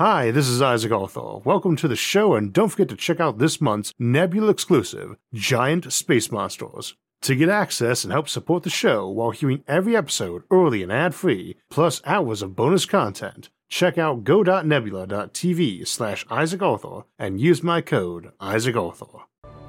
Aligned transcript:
Hi, 0.00 0.30
this 0.30 0.48
is 0.48 0.62
Isaac 0.62 0.92
Arthur. 0.92 1.40
Welcome 1.44 1.76
to 1.76 1.86
the 1.86 1.94
show, 1.94 2.32
and 2.32 2.54
don't 2.54 2.70
forget 2.70 2.88
to 2.88 2.96
check 2.96 3.20
out 3.20 3.36
this 3.36 3.60
month's 3.60 3.92
Nebula 3.98 4.48
exclusive, 4.48 5.16
Giant 5.34 5.92
Space 5.92 6.32
Monsters. 6.32 6.94
To 7.20 7.36
get 7.36 7.50
access 7.50 8.02
and 8.02 8.10
help 8.10 8.26
support 8.26 8.62
the 8.62 8.70
show 8.70 9.06
while 9.10 9.30
hearing 9.30 9.62
every 9.68 9.94
episode 9.94 10.44
early 10.50 10.82
and 10.82 10.90
ad 10.90 11.14
free, 11.14 11.56
plus 11.68 12.00
hours 12.06 12.40
of 12.40 12.56
bonus 12.56 12.86
content, 12.86 13.50
check 13.68 13.98
out 13.98 14.24
go.nebula.tv 14.24 15.86
slash 15.86 16.24
Isaac 16.30 16.62
Arthur 16.62 17.02
and 17.18 17.38
use 17.38 17.62
my 17.62 17.82
code 17.82 18.32
Isaac 18.40 18.76
Arthur. 18.76 19.26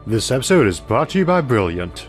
This 0.07 0.31
episode 0.31 0.65
is 0.65 0.79
brought 0.79 1.09
to 1.09 1.19
you 1.19 1.25
by 1.25 1.41
Brilliant. 1.41 2.07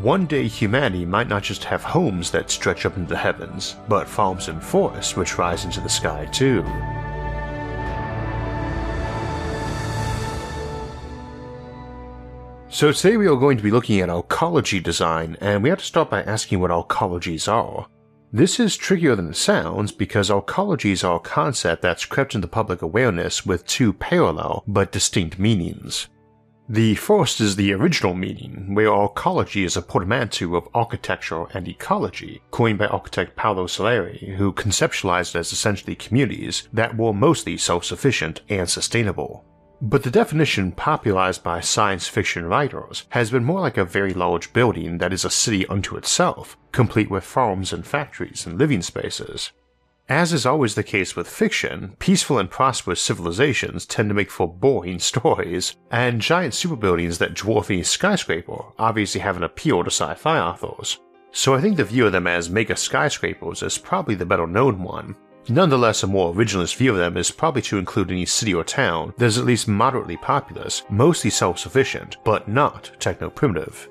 One 0.00 0.24
day 0.24 0.48
humanity 0.48 1.04
might 1.04 1.28
not 1.28 1.42
just 1.42 1.64
have 1.64 1.82
homes 1.82 2.30
that 2.30 2.50
stretch 2.50 2.86
up 2.86 2.96
into 2.96 3.10
the 3.10 3.18
heavens, 3.18 3.76
but 3.90 4.08
farms 4.08 4.48
and 4.48 4.62
forests 4.62 5.14
which 5.16 5.36
rise 5.36 5.66
into 5.66 5.82
the 5.82 5.88
sky 5.90 6.24
too. 6.32 6.64
So 12.72 12.92
today 12.92 13.16
we 13.16 13.26
are 13.26 13.34
going 13.34 13.56
to 13.56 13.64
be 13.64 13.72
looking 13.72 13.98
at 13.98 14.08
arcology 14.08 14.80
design, 14.80 15.36
and 15.40 15.60
we 15.60 15.70
have 15.70 15.80
to 15.80 15.84
start 15.84 16.08
by 16.08 16.22
asking 16.22 16.60
what 16.60 16.70
arcologies 16.70 17.52
are. 17.52 17.88
This 18.32 18.60
is 18.60 18.76
trickier 18.76 19.16
than 19.16 19.30
it 19.30 19.36
sounds 19.36 19.90
because 19.90 20.30
arcologies 20.30 21.02
are 21.06 21.16
a 21.16 21.20
concept 21.20 21.82
that's 21.82 22.04
crept 22.04 22.36
into 22.36 22.46
public 22.46 22.80
awareness 22.80 23.44
with 23.44 23.66
two 23.66 23.92
parallel 23.92 24.62
but 24.68 24.92
distinct 24.92 25.36
meanings. 25.36 26.08
The 26.68 26.94
first 26.94 27.40
is 27.40 27.56
the 27.56 27.72
original 27.72 28.14
meaning, 28.14 28.72
where 28.72 28.86
arcology 28.86 29.64
is 29.64 29.76
a 29.76 29.82
portmanteau 29.82 30.54
of 30.54 30.68
architecture 30.72 31.46
and 31.52 31.66
ecology, 31.66 32.40
coined 32.52 32.78
by 32.78 32.86
architect 32.86 33.34
Paolo 33.34 33.66
Soleri, 33.66 34.36
who 34.36 34.52
conceptualized 34.52 35.34
it 35.34 35.40
as 35.40 35.52
essentially 35.52 35.96
communities 35.96 36.68
that 36.72 36.96
were 36.96 37.12
mostly 37.12 37.56
self 37.56 37.84
sufficient 37.84 38.42
and 38.48 38.70
sustainable. 38.70 39.44
But 39.82 40.02
the 40.02 40.10
definition 40.10 40.72
popularized 40.72 41.42
by 41.42 41.60
science 41.60 42.06
fiction 42.06 42.44
writers 42.44 43.04
has 43.10 43.30
been 43.30 43.44
more 43.44 43.60
like 43.60 43.78
a 43.78 43.84
very 43.84 44.12
large 44.12 44.52
building 44.52 44.98
that 44.98 45.12
is 45.12 45.24
a 45.24 45.30
city 45.30 45.66
unto 45.68 45.96
itself, 45.96 46.58
complete 46.70 47.10
with 47.10 47.24
farms 47.24 47.72
and 47.72 47.86
factories 47.86 48.44
and 48.44 48.58
living 48.58 48.82
spaces. 48.82 49.52
As 50.06 50.34
is 50.34 50.44
always 50.44 50.74
the 50.74 50.82
case 50.82 51.16
with 51.16 51.28
fiction, 51.28 51.96
peaceful 51.98 52.38
and 52.38 52.50
prosperous 52.50 53.00
civilizations 53.00 53.86
tend 53.86 54.10
to 54.10 54.14
make 54.14 54.30
for 54.30 54.52
boring 54.52 54.98
stories, 55.12 55.76
and 55.90 56.20
giant 56.20 56.52
superbuildings 56.52 57.16
that 57.18 57.34
dwarf 57.34 57.70
any 57.70 57.82
skyscraper 57.82 58.64
obviously 58.78 59.22
have 59.22 59.36
an 59.38 59.44
appeal 59.44 59.82
to 59.82 59.90
sci 59.90 60.12
fi 60.14 60.38
authors. 60.38 60.98
So 61.32 61.54
I 61.54 61.60
think 61.60 61.76
the 61.76 61.84
view 61.84 62.04
of 62.04 62.12
them 62.12 62.26
as 62.26 62.50
mega 62.50 62.76
skyscrapers 62.76 63.62
is 63.62 63.78
probably 63.78 64.16
the 64.16 64.26
better 64.26 64.46
known 64.46 64.82
one, 64.82 65.14
Nonetheless, 65.48 66.02
a 66.02 66.06
more 66.06 66.34
originalist 66.34 66.76
view 66.76 66.92
of 66.92 66.98
them 66.98 67.16
is 67.16 67.30
probably 67.30 67.62
to 67.62 67.78
include 67.78 68.10
any 68.10 68.26
city 68.26 68.54
or 68.54 68.62
town 68.62 69.14
that 69.16 69.26
is 69.26 69.38
at 69.38 69.44
least 69.44 69.66
moderately 69.66 70.16
populous, 70.16 70.82
mostly 70.90 71.30
self 71.30 71.58
sufficient, 71.58 72.16
but 72.24 72.46
not 72.46 72.90
techno 72.98 73.30
primitive. 73.30 73.88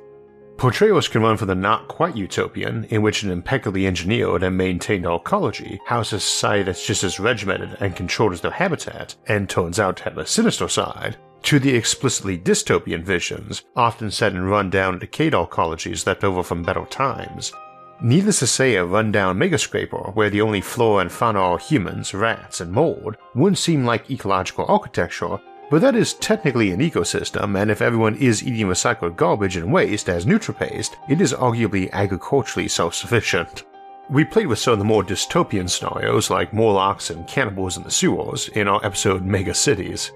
Portrayals 0.57 1.07
can 1.07 1.21
run 1.21 1.37
from 1.37 1.47
the 1.47 1.55
not 1.55 1.87
quite 1.87 2.17
utopian, 2.17 2.83
in 2.89 3.01
which 3.01 3.23
an 3.23 3.31
impeccably 3.31 3.87
engineered 3.87 4.43
and 4.43 4.57
maintained 4.57 5.05
arcology 5.05 5.79
houses 5.85 6.13
a 6.13 6.19
society 6.19 6.63
that's 6.63 6.85
just 6.85 7.03
as 7.03 7.17
regimented 7.17 7.77
and 7.79 7.95
controlled 7.95 8.33
as 8.33 8.41
their 8.41 8.51
habitat, 8.51 9.15
and 9.27 9.49
turns 9.49 9.79
out 9.79 9.95
to 9.95 10.03
have 10.03 10.17
a 10.17 10.25
sinister 10.25 10.67
side, 10.67 11.15
to 11.43 11.59
the 11.59 11.73
explicitly 11.73 12.37
dystopian 12.37 13.03
visions, 13.03 13.63
often 13.77 14.11
set 14.11 14.33
in 14.33 14.43
run-down 14.43 14.95
and 14.95 14.99
decayed 14.99 15.31
arcologies 15.31 16.05
left 16.05 16.25
over 16.25 16.43
from 16.43 16.61
better 16.63 16.83
times, 16.87 17.53
Needless 18.01 18.39
to 18.39 18.47
say, 18.47 18.75
a 18.75 18.85
rundown 18.85 19.37
megascraper 19.37 20.15
where 20.15 20.29
the 20.29 20.39
only 20.39 20.61
flora 20.61 21.01
and 21.01 21.11
fauna 21.11 21.39
are 21.39 21.57
humans, 21.57 22.13
rats, 22.13 22.61
and 22.61 22.71
mold 22.71 23.17
wouldn't 23.35 23.57
seem 23.57 23.83
like 23.83 24.09
ecological 24.09 24.65
architecture, 24.69 25.37
but 25.69 25.81
that 25.81 25.95
is 25.95 26.13
technically 26.13 26.71
an 26.71 26.79
ecosystem, 26.79 27.59
and 27.59 27.69
if 27.69 27.81
everyone 27.81 28.15
is 28.15 28.41
eating 28.41 28.67
recycled 28.67 29.17
garbage 29.17 29.57
and 29.57 29.71
waste 29.71 30.07
as 30.07 30.25
NutriPaste, 30.25 30.95
it 31.09 31.19
is 31.19 31.33
arguably 31.33 31.91
agriculturally 31.91 32.69
self 32.69 32.95
sufficient. 32.95 33.65
We 34.09 34.23
played 34.23 34.47
with 34.47 34.59
some 34.59 34.73
of 34.73 34.79
the 34.79 34.85
more 34.85 35.03
dystopian 35.03 35.69
scenarios 35.69 36.29
like 36.29 36.53
Morlocks 36.53 37.09
and 37.09 37.27
cannibals 37.27 37.75
in 37.75 37.83
the 37.83 37.91
sewers 37.91 38.47
in 38.49 38.67
our 38.69 38.83
episode 38.83 39.23
Mega 39.23 39.53
Cities. 39.53 40.13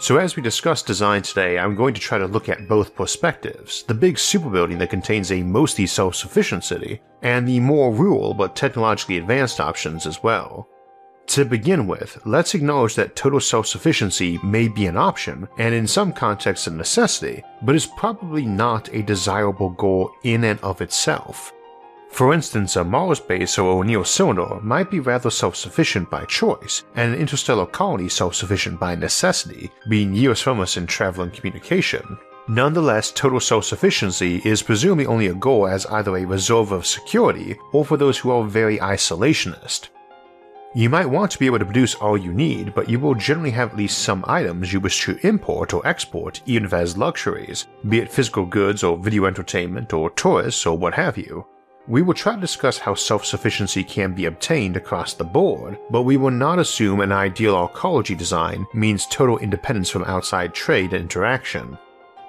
So, 0.00 0.16
as 0.16 0.34
we 0.34 0.42
discuss 0.42 0.80
design 0.82 1.20
today, 1.20 1.58
I'm 1.58 1.74
going 1.74 1.92
to 1.92 2.00
try 2.00 2.16
to 2.16 2.26
look 2.26 2.48
at 2.48 2.66
both 2.66 2.94
perspectives 2.94 3.82
the 3.82 3.92
big 3.92 4.18
super 4.18 4.48
building 4.48 4.78
that 4.78 4.88
contains 4.88 5.30
a 5.30 5.42
mostly 5.42 5.84
self 5.86 6.14
sufficient 6.14 6.64
city, 6.64 7.02
and 7.20 7.46
the 7.46 7.60
more 7.60 7.92
rural 7.92 8.32
but 8.32 8.56
technologically 8.56 9.18
advanced 9.18 9.60
options 9.60 10.06
as 10.06 10.22
well. 10.22 10.66
To 11.26 11.44
begin 11.44 11.86
with, 11.86 12.18
let's 12.24 12.54
acknowledge 12.54 12.94
that 12.94 13.14
total 13.14 13.40
self 13.40 13.66
sufficiency 13.66 14.38
may 14.42 14.68
be 14.68 14.86
an 14.86 14.96
option, 14.96 15.46
and 15.58 15.74
in 15.74 15.86
some 15.86 16.14
contexts 16.14 16.66
a 16.66 16.70
necessity, 16.70 17.44
but 17.60 17.74
is 17.74 17.84
probably 17.84 18.46
not 18.46 18.88
a 18.94 19.02
desirable 19.02 19.68
goal 19.68 20.12
in 20.24 20.44
and 20.44 20.58
of 20.60 20.80
itself. 20.80 21.52
For 22.10 22.34
instance, 22.34 22.76
a 22.76 22.84
Mars 22.84 23.20
base 23.20 23.58
or 23.58 23.70
O'Neill 23.70 24.04
cylinder 24.04 24.60
might 24.62 24.90
be 24.90 25.00
rather 25.00 25.30
self 25.30 25.56
sufficient 25.56 26.10
by 26.10 26.24
choice, 26.24 26.84
and 26.96 27.14
an 27.14 27.20
interstellar 27.20 27.66
colony 27.66 28.08
self 28.08 28.34
sufficient 28.34 28.78
by 28.80 28.94
necessity, 28.94 29.70
being 29.88 30.14
years 30.14 30.40
from 30.40 30.60
us 30.60 30.76
in 30.76 30.86
travel 30.86 31.22
and 31.22 31.32
communication. 31.32 32.18
Nonetheless, 32.48 33.12
total 33.12 33.38
self 33.38 33.64
sufficiency 33.64 34.42
is 34.44 34.62
presumably 34.62 35.06
only 35.06 35.28
a 35.28 35.34
goal 35.34 35.68
as 35.68 35.86
either 35.86 36.16
a 36.16 36.24
reserve 36.24 36.72
of 36.72 36.84
security 36.84 37.56
or 37.72 37.84
for 37.84 37.96
those 37.96 38.18
who 38.18 38.30
are 38.30 38.44
very 38.44 38.78
isolationist. 38.78 39.88
You 40.74 40.88
might 40.88 41.06
want 41.06 41.32
to 41.32 41.38
be 41.38 41.46
able 41.46 41.58
to 41.58 41.64
produce 41.64 41.94
all 41.96 42.16
you 42.16 42.32
need, 42.32 42.74
but 42.74 42.88
you 42.88 43.00
will 43.00 43.14
generally 43.14 43.50
have 43.50 43.70
at 43.70 43.76
least 43.76 43.98
some 43.98 44.24
items 44.28 44.72
you 44.72 44.80
wish 44.80 45.04
to 45.04 45.18
import 45.26 45.72
or 45.72 45.86
export, 45.86 46.42
even 46.46 46.64
if 46.64 46.72
as 46.72 46.96
luxuries, 46.96 47.66
be 47.88 47.98
it 47.98 48.12
physical 48.12 48.46
goods 48.46 48.84
or 48.84 48.96
video 48.96 49.24
entertainment 49.24 49.92
or 49.92 50.10
tourists 50.10 50.66
or 50.66 50.76
what 50.76 50.94
have 50.94 51.16
you. 51.16 51.46
We 51.88 52.02
will 52.02 52.14
try 52.14 52.34
to 52.34 52.40
discuss 52.40 52.78
how 52.78 52.94
self 52.94 53.24
sufficiency 53.24 53.82
can 53.82 54.12
be 54.12 54.26
obtained 54.26 54.76
across 54.76 55.14
the 55.14 55.24
board, 55.24 55.78
but 55.90 56.02
we 56.02 56.16
will 56.16 56.30
not 56.30 56.58
assume 56.58 57.00
an 57.00 57.10
ideal 57.10 57.54
arcology 57.54 58.16
design 58.16 58.66
means 58.74 59.06
total 59.06 59.38
independence 59.38 59.88
from 59.88 60.04
outside 60.04 60.54
trade 60.54 60.92
and 60.92 61.02
interaction. 61.02 61.78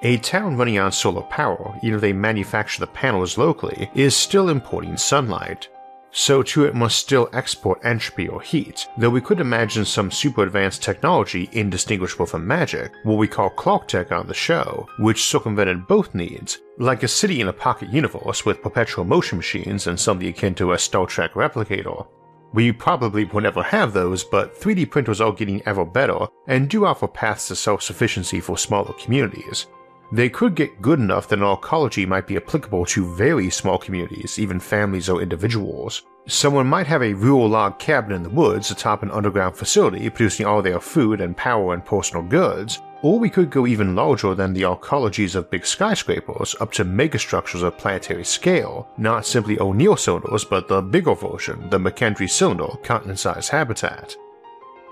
A 0.03 0.17
town 0.17 0.57
running 0.57 0.79
on 0.79 0.91
solar 0.91 1.22
power, 1.23 1.78
even 1.84 1.95
if 1.95 2.01
they 2.01 2.13
manufacture 2.13 2.79
the 2.79 2.88
panels 2.88 3.38
locally, 3.38 3.91
is 3.94 4.16
still 4.16 4.50
importing 4.50 4.97
sunlight. 4.97 5.68
So 6.11 6.44
too 6.44 6.66
it 6.66 6.75
must 6.75 6.97
still 6.97 7.29
export 7.31 7.83
entropy 7.85 8.27
or 8.27 8.41
heat, 8.41 8.88
though 8.97 9.09
we 9.09 9.22
could 9.22 9.39
imagine 9.39 9.85
some 9.85 10.11
super 10.11 10.44
advanced 10.44 10.83
technology 10.83 11.49
indistinguishable 11.53 12.25
from 12.25 12.45
magic, 12.45 12.91
what 13.03 13.17
we 13.17 13.27
call 13.27 13.49
Clarketech 13.51 14.11
on 14.11 14.27
the 14.27 14.33
show, 14.33 14.88
which 15.00 15.23
circumvented 15.23 15.88
both 15.88 16.13
needs, 16.13 16.59
like 16.79 17.03
a 17.03 17.07
city 17.07 17.39
in 17.39 17.47
a 17.47 17.53
pocket 17.53 17.89
universe 17.89 18.45
with 18.45 18.61
perpetual 18.61 19.05
motion 19.05 19.38
machines 19.38 19.88
and 19.88 20.00
something 20.00 20.27
akin 20.27 20.53
to 20.55 20.73
a 20.73 20.77
Star 20.77 21.05
Trek 21.05 21.33
replicator. 21.33 22.05
We 22.53 22.73
probably 22.73 23.23
will 23.25 23.41
never 23.41 23.63
have 23.63 23.94
those, 23.94 24.25
but 24.25 24.59
3D 24.59 24.89
printers 24.89 25.21
are 25.21 25.31
getting 25.31 25.61
ever 25.66 25.85
better 25.85 26.27
and 26.47 26.69
do 26.69 26.85
offer 26.85 27.07
paths 27.07 27.47
to 27.47 27.55
self 27.55 27.81
sufficiency 27.81 28.41
for 28.41 28.57
smaller 28.57 28.94
communities, 28.94 29.67
they 30.11 30.29
could 30.29 30.55
get 30.55 30.81
good 30.81 30.99
enough 30.99 31.27
that 31.27 31.39
an 31.39 31.45
arcology 31.45 32.07
might 32.07 32.27
be 32.27 32.38
applicable 32.38 32.85
to 32.85 33.16
very 33.16 33.49
small 33.49 33.77
communities, 33.77 34.38
even 34.38 34.59
families 34.59 35.09
or 35.09 35.22
individuals. 35.22 36.03
Someone 36.27 36.67
might 36.67 36.88
have 36.88 37.01
a 37.01 37.13
rural 37.13 37.49
log 37.49 37.79
cabin 37.79 38.11
in 38.11 38.23
the 38.23 38.29
woods 38.29 38.69
atop 38.69 39.01
an 39.01 39.11
underground 39.11 39.55
facility 39.55 40.09
producing 40.09 40.45
all 40.45 40.61
their 40.61 40.79
food 40.79 41.19
and 41.21 41.35
power 41.35 41.73
and 41.73 41.83
personal 41.83 42.23
goods, 42.23 42.79
or 43.01 43.17
we 43.17 43.29
could 43.29 43.50
go 43.50 43.66
even 43.66 43.95
larger 43.95 44.35
than 44.35 44.53
the 44.53 44.61
arcologies 44.61 45.35
of 45.35 45.50
big 45.50 45.66
skyscrapers 45.66 46.55
up 46.59 46.71
to 46.73 46.85
megastructures 46.85 47.63
of 47.63 47.77
planetary 47.77 48.23
scale, 48.23 48.88
not 48.97 49.25
simply 49.25 49.59
O'Neill 49.59 49.97
cylinders 49.97 50.45
but 50.45 50.67
the 50.67 50.81
bigger 50.81 51.16
version, 51.16 51.69
the 51.69 51.79
McKendree 51.79 52.29
cylinder 52.29 52.67
continent-sized 52.83 53.50
habitat. 53.50 54.16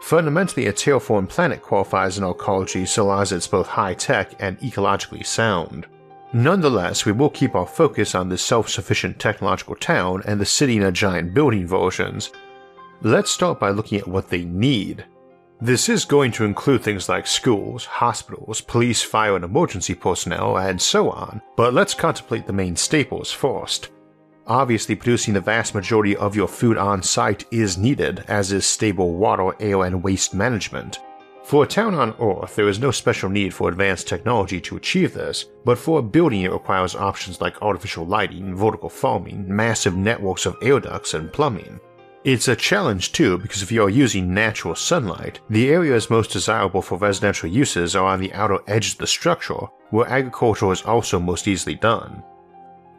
Fundamentally, 0.02 0.68
a 0.68 0.74
terraformed 0.74 1.30
planet 1.30 1.62
qualifies 1.62 2.18
in 2.18 2.24
arcology 2.24 2.88
so 2.88 3.06
long 3.06 3.22
as 3.22 3.32
it's 3.32 3.48
both 3.48 3.68
high 3.68 3.94
tech 3.94 4.34
and 4.40 4.60
ecologically 4.60 5.26
sound. 5.26 5.86
Nonetheless, 6.32 7.06
we 7.06 7.12
will 7.12 7.30
keep 7.30 7.56
our 7.56 7.66
focus 7.66 8.16
on 8.16 8.30
the 8.30 8.38
self 8.38 8.70
sufficient 8.70 9.20
technological 9.20 9.76
town 9.76 10.22
and 10.26 10.40
the 10.40 10.46
city 10.46 10.78
in 10.78 10.84
a 10.84 10.92
giant 10.92 11.34
building 11.34 11.68
versions. 11.68 12.32
Let's 13.02 13.32
start 13.32 13.60
by 13.60 13.70
looking 13.70 14.00
at 14.00 14.08
what 14.08 14.30
they 14.30 14.46
need. 14.46 15.06
This 15.62 15.90
is 15.90 16.06
going 16.06 16.32
to 16.34 16.46
include 16.46 16.84
things 16.84 17.10
like 17.10 17.28
schools, 17.28 17.84
hospitals, 17.86 18.62
police, 18.62 19.02
fire, 19.02 19.36
and 19.36 19.44
emergency 19.44 19.94
personnel, 19.94 20.58
and 20.58 20.82
so 20.82 21.10
on, 21.10 21.42
but 21.58 21.74
let's 21.74 21.94
contemplate 21.94 22.48
the 22.48 22.54
main 22.54 22.76
staples 22.76 23.32
first. 23.32 23.90
Obviously, 24.50 24.96
producing 24.96 25.36
the 25.36 25.42
vast 25.42 25.76
majority 25.76 26.16
of 26.18 26.36
your 26.36 26.48
food 26.48 26.76
on 26.76 27.04
site 27.04 27.46
is 27.52 27.78
needed, 27.78 28.26
as 28.28 28.52
is 28.52 28.66
stable 28.66 29.14
water, 29.14 29.56
air, 29.60 29.84
and 29.84 30.02
waste 30.02 30.34
management. 30.34 30.98
For 31.44 31.64
a 31.64 31.68
town 31.68 31.94
on 31.94 32.16
Earth, 32.20 32.56
there 32.56 32.68
is 32.68 32.80
no 32.80 32.90
special 32.90 33.30
need 33.30 33.54
for 33.54 33.70
advanced 33.70 34.08
technology 34.08 34.60
to 34.62 34.76
achieve 34.76 35.14
this, 35.14 35.46
but 35.66 35.78
for 35.78 36.00
a 36.00 36.04
building 36.04 36.42
it 36.42 36.52
requires 36.52 36.96
options 36.96 37.42
like 37.42 37.62
artificial 37.62 38.08
lighting, 38.08 38.56
vertical 38.56 38.90
farming, 38.90 39.46
massive 39.48 39.96
networks 39.96 40.48
of 40.48 40.58
air 40.64 40.80
ducts, 40.80 41.14
and 41.14 41.32
plumbing. 41.32 41.80
It's 42.24 42.48
a 42.48 42.56
challenge 42.56 43.12
too 43.12 43.38
because 43.38 43.62
if 43.62 43.72
you 43.72 43.84
are 43.84 43.90
using 43.90 44.34
natural 44.34 44.74
sunlight, 44.74 45.40
the 45.52 45.70
areas 45.70 46.10
most 46.10 46.32
desirable 46.32 46.82
for 46.82 46.98
residential 46.98 47.50
uses 47.50 47.96
are 47.96 48.08
on 48.08 48.20
the 48.20 48.34
outer 48.34 48.60
edge 48.68 48.94
of 48.94 48.98
the 48.98 49.08
structure, 49.08 49.68
where 49.92 50.10
agriculture 50.10 50.72
is 50.72 50.82
also 50.82 51.20
most 51.20 51.48
easily 51.48 51.76
done. 51.76 52.24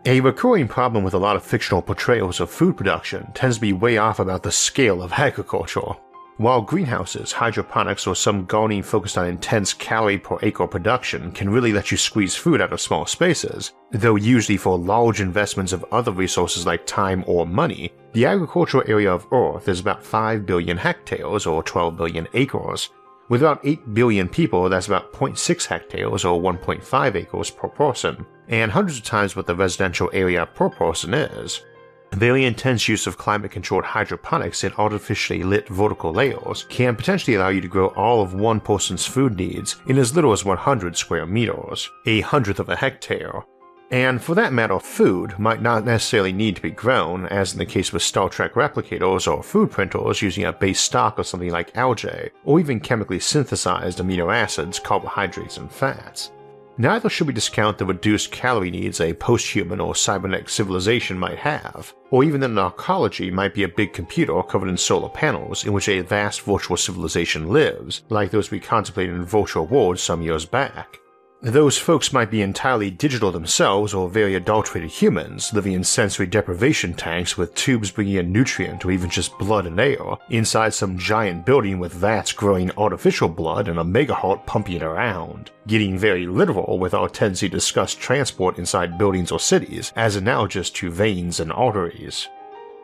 A 0.07 0.21
recurring 0.23 0.67
problem 0.67 1.05
with 1.05 1.13
a 1.13 1.19
lot 1.19 1.37
of 1.37 1.45
fictional 1.45 1.83
portrayals 1.83 2.41
of 2.41 2.51
food 2.51 2.75
production 2.75 3.31
tends 3.35 3.57
to 3.57 3.61
be 3.61 3.75
way 3.75 3.99
off 3.99 4.19
about 4.19 4.43
the 4.43 4.51
scale 4.51 5.03
of 5.03 5.13
agriculture. 5.13 5.93
While 6.39 6.63
greenhouses, 6.63 7.33
hydroponics, 7.33 8.07
or 8.07 8.17
some 8.17 8.47
gardening 8.47 8.83
focused 8.83 9.19
on 9.19 9.27
intense 9.27 9.75
calorie 9.75 10.17
per 10.17 10.39
acre 10.41 10.67
production 10.67 11.33
can 11.33 11.51
really 11.51 11.75
let 11.75 11.91
you 11.91 11.99
squeeze 11.99 12.35
food 12.35 12.63
out 12.63 12.73
of 12.73 12.81
small 12.81 13.05
spaces, 13.05 13.75
though 13.91 14.17
usually 14.17 14.57
for 14.57 14.79
large 14.79 15.21
investments 15.21 15.75
of 15.75 15.85
other 15.93 16.13
resources 16.13 16.65
like 16.65 16.87
time 16.87 17.23
or 17.27 17.47
money, 17.47 17.93
the 18.15 18.25
agricultural 18.25 18.85
area 18.87 19.13
of 19.13 19.27
Earth 19.33 19.69
is 19.69 19.81
about 19.81 20.03
5 20.03 20.47
billion 20.47 20.79
hectares 20.79 21.45
or 21.45 21.63
12 21.63 21.99
billion 21.99 22.27
acres. 22.33 22.89
With 23.31 23.43
about 23.43 23.61
8 23.63 23.95
billion 23.95 24.29
people, 24.29 24.69
that's 24.69 24.89
about 24.89 25.13
0.6 25.13 25.65
hectares 25.65 26.25
or 26.25 26.41
1.5 26.41 27.15
acres 27.15 27.49
per 27.49 27.69
person, 27.69 28.27
and 28.49 28.73
hundreds 28.73 28.99
of 28.99 29.05
times 29.05 29.37
what 29.37 29.47
the 29.47 29.55
residential 29.55 30.11
area 30.13 30.45
per 30.47 30.69
person 30.69 31.15
is. 31.15 31.63
Very 32.13 32.45
intense 32.45 32.89
use 32.89 33.07
of 33.07 33.19
climate 33.19 33.53
controlled 33.53 33.85
hydroponics 33.85 34.65
in 34.65 34.73
artificially 34.73 35.45
lit 35.45 35.69
vertical 35.69 36.13
layers 36.13 36.67
can 36.69 36.97
potentially 36.97 37.37
allow 37.37 37.51
you 37.51 37.61
to 37.61 37.69
grow 37.69 37.91
all 37.95 38.21
of 38.21 38.35
one 38.35 38.59
person's 38.59 39.07
food 39.07 39.37
needs 39.37 39.77
in 39.87 39.97
as 39.97 40.13
little 40.13 40.33
as 40.33 40.45
100 40.45 40.97
square 40.97 41.25
meters, 41.25 41.89
a 42.07 42.23
hundredth 42.23 42.59
of 42.59 42.69
a 42.69 42.75
hectare. 42.75 43.45
And 43.91 44.23
for 44.23 44.37
that 44.37 44.53
matter, 44.53 44.79
food 44.79 45.37
might 45.37 45.61
not 45.61 45.85
necessarily 45.85 46.33
need 46.33 46.55
to 46.57 46.63
be 46.63 46.71
grown, 46.71 47.27
as 47.27 47.53
in 47.53 47.59
the 47.59 47.67
case 47.67 47.93
with 47.93 48.03
Star 48.05 48.29
Trek 48.29 48.55
replicators 48.55 49.31
or 49.31 49.43
food 49.43 49.73
printers 49.73 50.23
using 50.23 50.45
a 50.45 50.53
base 50.53 50.81
stock 50.81 51.19
of 51.19 51.27
something 51.27 51.51
like 51.51 51.77
algae, 51.77 52.31
or 52.45 52.61
even 52.61 52.79
chemically 52.79 53.19
synthesized 53.19 53.99
amino 53.99 54.33
acids, 54.33 54.79
carbohydrates, 54.79 55.57
and 55.57 55.73
fats. 55.73 56.31
Neither 56.79 57.11
should 57.11 57.27
we 57.27 57.33
discount 57.33 57.79
the 57.79 57.85
reduced 57.85 58.31
calorie 58.31 58.71
needs 58.71 59.01
a 59.01 59.13
post-human 59.13 59.81
or 59.81 59.95
cybernetic 59.97 60.49
civilization 60.49 61.19
might 61.19 61.39
have, 61.39 61.93
or 62.11 62.23
even 62.23 62.41
that 62.41 62.51
an 62.51 62.57
arcology 62.57 63.31
might 63.33 63.55
be 63.55 63.65
a 63.65 63.69
big 63.69 63.93
computer 63.93 64.41
covered 64.45 64.69
in 64.69 64.77
solar 64.77 65.09
panels 65.09 65.67
in 65.67 65.73
which 65.73 65.89
a 65.89 66.01
vast 66.01 66.43
virtual 66.43 66.77
civilization 66.77 67.49
lives, 67.49 68.05
like 68.09 68.31
those 68.31 68.53
we 68.53 68.61
contemplated 68.61 69.17
in 69.17 69.25
Virtual 69.25 69.67
World 69.67 69.99
some 69.99 70.23
years 70.23 70.47
back. 70.47 71.01
Those 71.43 71.79
folks 71.79 72.13
might 72.13 72.31
be 72.31 72.43
entirely 72.43 72.91
digital 72.91 73.33
themselves 73.33 73.95
or 73.95 74.11
very 74.11 74.35
adulterated 74.35 74.91
humans 74.91 75.55
living 75.55 75.73
in 75.73 75.83
sensory 75.83 76.27
deprivation 76.27 76.93
tanks 76.93 77.39
with 77.39 77.55
tubes 77.55 77.91
bringing 77.91 78.17
in 78.17 78.31
nutrient 78.31 78.85
or 78.85 78.91
even 78.91 79.09
just 79.09 79.39
blood 79.39 79.67
and 79.67 79.81
air 79.81 80.19
inside 80.29 80.75
some 80.75 80.99
giant 80.99 81.47
building 81.47 81.79
with 81.79 81.95
vats 81.95 82.31
growing 82.31 82.71
artificial 82.77 83.31
blood 83.31 83.69
and 83.69 83.79
a 83.79 83.83
megaheart 83.83 84.45
pumping 84.45 84.77
it 84.77 84.83
around, 84.83 85.51
getting 85.67 85.97
very 85.97 86.27
literal 86.27 86.79
with 86.79 86.93
our 86.93 87.09
tendency 87.09 87.49
to 87.49 87.57
discuss 87.57 87.95
transport 87.95 88.59
inside 88.59 88.99
buildings 88.99 89.33
or 89.33 89.41
cities 89.41 89.95
as 89.97 90.17
analogous 90.17 90.69
to 90.69 90.91
veins 90.91 91.41
and 91.41 91.51
arteries. 91.53 92.29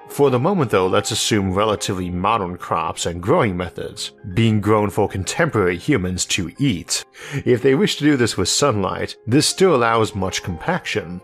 For 0.08 0.30
the 0.30 0.38
moment, 0.38 0.70
though, 0.70 0.86
let's 0.86 1.10
assume 1.10 1.52
relatively 1.52 2.10
modern 2.10 2.56
crops 2.56 3.06
and 3.06 3.22
growing 3.22 3.56
methods, 3.56 4.12
being 4.34 4.60
grown 4.60 4.88
for 4.88 5.08
contemporary 5.08 5.76
humans 5.76 6.24
to 6.26 6.52
eat. 6.58 7.04
If 7.44 7.62
they 7.62 7.74
wish 7.74 7.96
to 7.96 8.04
do 8.04 8.16
this 8.16 8.36
with 8.36 8.48
sunlight, 8.48 9.16
this 9.26 9.46
still 9.46 9.74
allows 9.74 10.14
much 10.14 10.42
compaction. 10.42 11.20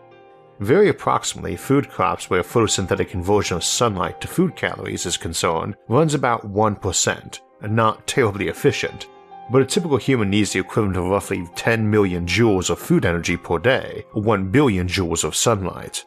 Very 0.60 0.88
approximately, 0.88 1.56
food 1.56 1.88
crops 1.88 2.28
where 2.28 2.42
photosynthetic 2.42 3.08
conversion 3.08 3.56
of 3.56 3.64
sunlight 3.64 4.20
to 4.20 4.28
food 4.28 4.56
calories 4.56 5.06
is 5.06 5.16
concerned 5.16 5.76
runs 5.88 6.14
about 6.14 6.52
1%, 6.52 7.40
not 7.62 8.06
terribly 8.06 8.48
efficient, 8.48 9.06
but 9.50 9.62
a 9.62 9.66
typical 9.66 9.96
human 9.96 10.28
needs 10.28 10.52
the 10.52 10.60
equivalent 10.60 10.96
of 10.96 11.04
roughly 11.06 11.48
10 11.56 11.88
million 11.88 12.26
joules 12.26 12.68
of 12.68 12.78
food 12.78 13.06
energy 13.06 13.36
per 13.36 13.58
day, 13.58 14.04
1 14.12 14.50
billion 14.50 14.86
joules 14.86 15.24
of 15.24 15.34
sunlight 15.34 16.04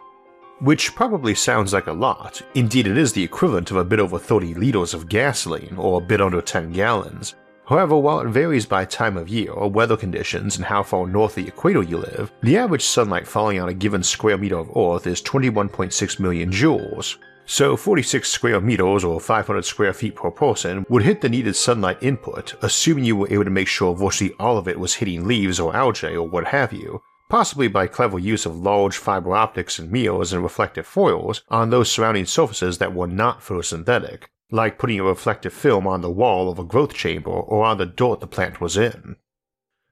which 0.59 0.95
probably 0.95 1.35
sounds 1.35 1.73
like 1.73 1.87
a 1.87 1.93
lot, 1.93 2.41
indeed 2.53 2.87
it 2.87 2.97
is 2.97 3.13
the 3.13 3.23
equivalent 3.23 3.71
of 3.71 3.77
a 3.77 3.85
bit 3.85 3.99
over 3.99 4.17
30 4.17 4.53
litres 4.53 4.93
of 4.93 5.09
gasoline 5.09 5.75
or 5.77 5.99
a 5.99 6.05
bit 6.05 6.21
under 6.21 6.41
10 6.41 6.71
gallons. 6.71 7.35
However, 7.67 7.97
while 7.97 8.19
it 8.19 8.27
varies 8.27 8.65
by 8.65 8.85
time 8.85 9.17
of 9.17 9.27
year, 9.27 9.53
weather 9.67 9.97
conditions, 9.97 10.57
and 10.57 10.65
how 10.65 10.83
far 10.83 11.07
north 11.07 11.35
of 11.37 11.43
the 11.43 11.49
equator 11.49 11.81
you 11.81 11.97
live, 11.97 12.31
the 12.41 12.57
average 12.57 12.85
sunlight 12.85 13.27
falling 13.27 13.59
on 13.59 13.69
a 13.69 13.73
given 13.73 14.03
square 14.03 14.37
meter 14.37 14.57
of 14.57 14.69
Earth 14.77 15.07
is 15.07 15.21
21.6 15.21 16.19
million 16.19 16.51
joules. 16.51 17.17
So 17.47 17.75
46 17.75 18.27
square 18.27 18.61
meters 18.61 19.03
or 19.03 19.19
500 19.19 19.65
square 19.65 19.93
feet 19.93 20.15
per 20.15 20.31
person 20.31 20.85
would 20.89 21.03
hit 21.03 21.21
the 21.21 21.29
needed 21.29 21.55
sunlight 21.55 22.01
input, 22.01 22.55
assuming 22.61 23.03
you 23.03 23.15
were 23.15 23.31
able 23.31 23.43
to 23.43 23.51
make 23.51 23.67
sure 23.67 23.95
virtually 23.95 24.33
all 24.39 24.57
of 24.57 24.67
it 24.67 24.79
was 24.79 24.95
hitting 24.95 25.27
leaves 25.27 25.59
or 25.59 25.75
algae 25.75 26.15
or 26.15 26.27
what 26.27 26.47
have 26.47 26.73
you, 26.73 27.01
possibly 27.29 27.67
by 27.67 27.87
clever 27.87 28.19
use 28.19 28.45
of 28.45 28.59
large 28.59 28.97
fiber 28.97 29.35
optics 29.35 29.79
and 29.79 29.91
mirrors 29.91 30.31
and 30.33 30.43
reflective 30.43 30.85
foils 30.85 31.43
on 31.49 31.69
those 31.69 31.91
surrounding 31.91 32.25
surfaces 32.25 32.77
that 32.77 32.93
were 32.93 33.07
not 33.07 33.41
photosynthetic, 33.41 34.23
like 34.51 34.77
putting 34.77 34.99
a 34.99 35.03
reflective 35.03 35.53
film 35.53 35.87
on 35.87 36.01
the 36.01 36.09
wall 36.09 36.49
of 36.49 36.59
a 36.59 36.63
growth 36.63 36.93
chamber 36.93 37.31
or 37.31 37.63
on 37.63 37.77
the 37.77 37.85
dirt 37.85 38.19
the 38.19 38.27
plant 38.27 38.61
was 38.61 38.77
in. 38.77 39.15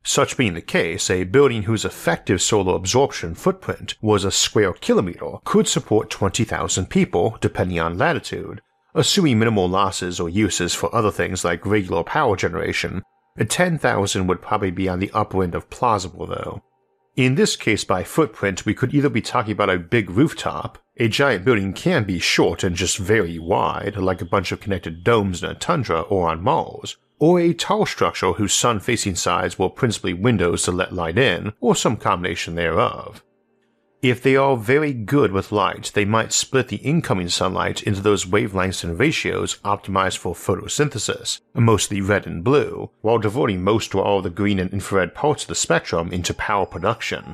Such 0.06 0.36
being 0.36 0.54
the 0.54 0.62
case, 0.62 1.10
a 1.10 1.24
building 1.24 1.64
whose 1.64 1.86
effective 1.86 2.42
solar 2.42 2.76
absorption 2.76 3.36
footprint 3.36 3.96
was 4.02 4.26
a 4.26 4.32
square 4.32 4.74
kilometer 4.74 5.38
could 5.46 5.68
support 5.68 6.10
20,000 6.10 6.90
people, 6.90 7.38
depending 7.40 7.80
on 7.80 7.98
latitude, 7.98 8.62
assuming 8.94 9.40
minimal 9.40 9.70
losses 9.70 10.20
or 10.20 10.28
uses 10.28 10.74
for 10.74 10.94
other 10.94 11.12
things 11.12 11.46
like 11.46 11.66
regular 11.66 12.04
power 12.04 12.36
generation. 12.36 13.02
10,000 13.40 14.28
would 14.28 14.42
probably 14.42 14.72
be 14.72 14.90
on 14.90 15.00
the 15.00 15.12
upper 15.14 15.42
end 15.42 15.56
of 15.56 15.70
plausible, 15.70 16.28
though. 16.28 16.62
In 17.16 17.36
this 17.36 17.56
case, 17.56 17.84
by 17.84 18.04
footprint, 18.04 18.66
we 18.66 18.74
could 18.74 18.92
either 18.92 19.10
be 19.10 19.22
talking 19.22 19.52
about 19.52 19.70
a 19.70 19.78
big 19.78 20.10
rooftop, 20.10 20.80
a 20.98 21.08
giant 21.08 21.46
building 21.46 21.72
can 21.72 22.06
be 22.06 22.18
short 22.18 22.64
and 22.64 22.76
just 22.76 22.98
very 22.98 23.38
wide, 23.38 23.98
like 23.98 24.20
a 24.20 24.26
bunch 24.26 24.52
of 24.52 24.60
connected 24.60 25.04
domes 25.04 25.44
in 25.44 25.50
a 25.52 25.54
tundra 25.54 26.02
or 26.02 26.28
on 26.28 26.42
Mars, 26.42 26.98
or 27.20 27.40
a 27.40 27.54
tall 27.54 27.86
structure 27.86 28.34
whose 28.34 28.56
sun 28.56 28.80
facing 28.80 29.14
sides 29.14 29.60
were 29.60 29.70
principally 29.70 30.14
windows 30.14 30.64
to 30.64 30.72
let 30.72 30.92
light 30.92 31.20
in, 31.20 31.54
or 31.60 31.76
some 31.76 31.98
combination 31.98 32.56
thereof. 32.56 33.24
If 34.04 34.22
they 34.22 34.36
are 34.36 34.58
very 34.58 34.92
good 34.92 35.32
with 35.32 35.54
light, 35.54 35.94
they 35.94 36.04
might 36.04 36.34
split 36.34 36.68
the 36.68 36.76
incoming 36.76 37.30
sunlight 37.30 37.84
into 37.84 38.02
those 38.02 38.26
wavelengths 38.26 38.84
and 38.84 39.00
ratios 39.00 39.60
optimized 39.64 40.18
for 40.18 40.36
photosynthesis, 40.36 41.40
mostly 41.54 42.02
red 42.02 42.28
and 42.28 42.44
blue, 42.44 42.90
while 43.00 43.18
diverting 43.18 43.64
most 43.64 43.96
or 43.96 44.04
all 44.04 44.22
the 44.22 44.30
green 44.30 44.60
and 44.60 44.74
infrared 44.74 45.16
parts 45.16 45.44
of 45.44 45.48
the 45.48 45.56
spectrum 45.56 46.12
into 46.12 46.34
power 46.34 46.66
production. 46.66 47.34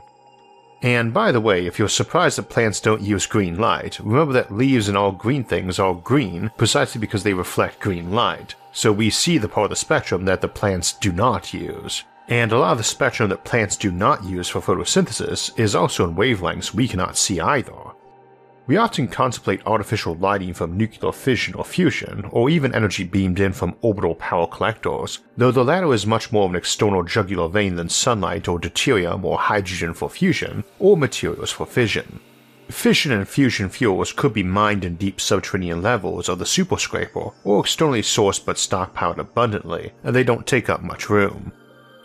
And 0.84 1.12
by 1.12 1.32
the 1.32 1.42
way, 1.42 1.66
if 1.66 1.80
you're 1.80 1.90
surprised 1.90 2.38
that 2.38 2.50
plants 2.50 2.80
don't 2.80 3.02
use 3.02 3.26
green 3.26 3.58
light, 3.58 4.00
remember 4.00 4.34
that 4.34 4.54
leaves 4.54 4.88
and 4.88 4.96
all 4.96 5.12
green 5.12 5.44
things 5.44 5.80
are 5.80 5.96
green 5.96 6.52
precisely 6.56 7.02
because 7.02 7.24
they 7.24 7.34
reflect 7.34 7.80
green 7.80 8.12
light, 8.12 8.54
so 8.74 8.92
we 8.92 9.10
see 9.10 9.40
the 9.40 9.50
part 9.50 9.66
of 9.66 9.70
the 9.72 9.76
spectrum 9.76 10.26
that 10.26 10.42
the 10.42 10.48
plants 10.48 10.94
do 10.94 11.12
not 11.12 11.52
use 11.52 12.04
and 12.30 12.52
a 12.52 12.58
lot 12.60 12.74
of 12.74 12.78
the 12.78 12.84
spectrum 12.84 13.28
that 13.30 13.44
plants 13.44 13.76
do 13.76 13.92
not 13.92 14.24
use 14.24 14.48
for 14.48 14.62
photosynthesis 14.62 15.60
is 15.60 15.74
also 15.74 16.08
in 16.08 16.16
wavelengths 16.16 16.74
we 16.74 16.88
cannot 16.88 17.18
see 17.18 17.42
either. 17.42 17.74
We 18.68 18.78
often 18.78 19.08
contemplate 19.08 19.66
artificial 19.66 20.14
lighting 20.14 20.54
from 20.54 20.78
nuclear 20.78 21.12
fission 21.12 21.56
or 21.56 21.66
fusion, 21.66 22.26
or 22.30 22.52
even 22.52 22.76
energy 22.76 23.04
beamed 23.04 23.40
in 23.40 23.52
from 23.52 23.76
orbital 23.82 24.14
power 24.14 24.46
collectors, 24.46 25.22
though 25.38 25.50
the 25.50 25.66
latter 25.66 25.92
is 25.92 26.06
much 26.06 26.32
more 26.32 26.46
of 26.46 26.52
an 26.52 26.58
external 26.58 27.02
jugular 27.02 27.50
vein 27.50 27.76
than 27.78 27.90
sunlight 27.90 28.48
or 28.48 28.60
deuterium 28.60 29.24
or 29.24 29.40
hydrogen 29.40 29.96
for 29.96 30.08
fusion, 30.08 30.64
or 30.78 30.96
materials 30.96 31.50
for 31.50 31.66
fission. 31.66 32.20
Fission 32.70 33.12
and 33.12 33.28
fusion 33.28 33.70
fuels 33.70 34.14
could 34.14 34.34
be 34.34 34.44
mined 34.44 34.86
in 34.86 34.98
deep 34.98 35.20
subterranean 35.20 35.82
levels 35.82 36.30
of 36.30 36.38
the 36.38 36.46
superscraper, 36.46 37.34
or 37.44 37.62
externally 37.62 38.04
sourced 38.04 38.46
but 38.46 38.58
stockpiled 38.58 39.18
abundantly, 39.18 39.92
and 40.04 40.16
they 40.16 40.24
don't 40.24 40.46
take 40.46 40.70
up 40.70 40.84
much 40.84 41.10
room. 41.10 41.52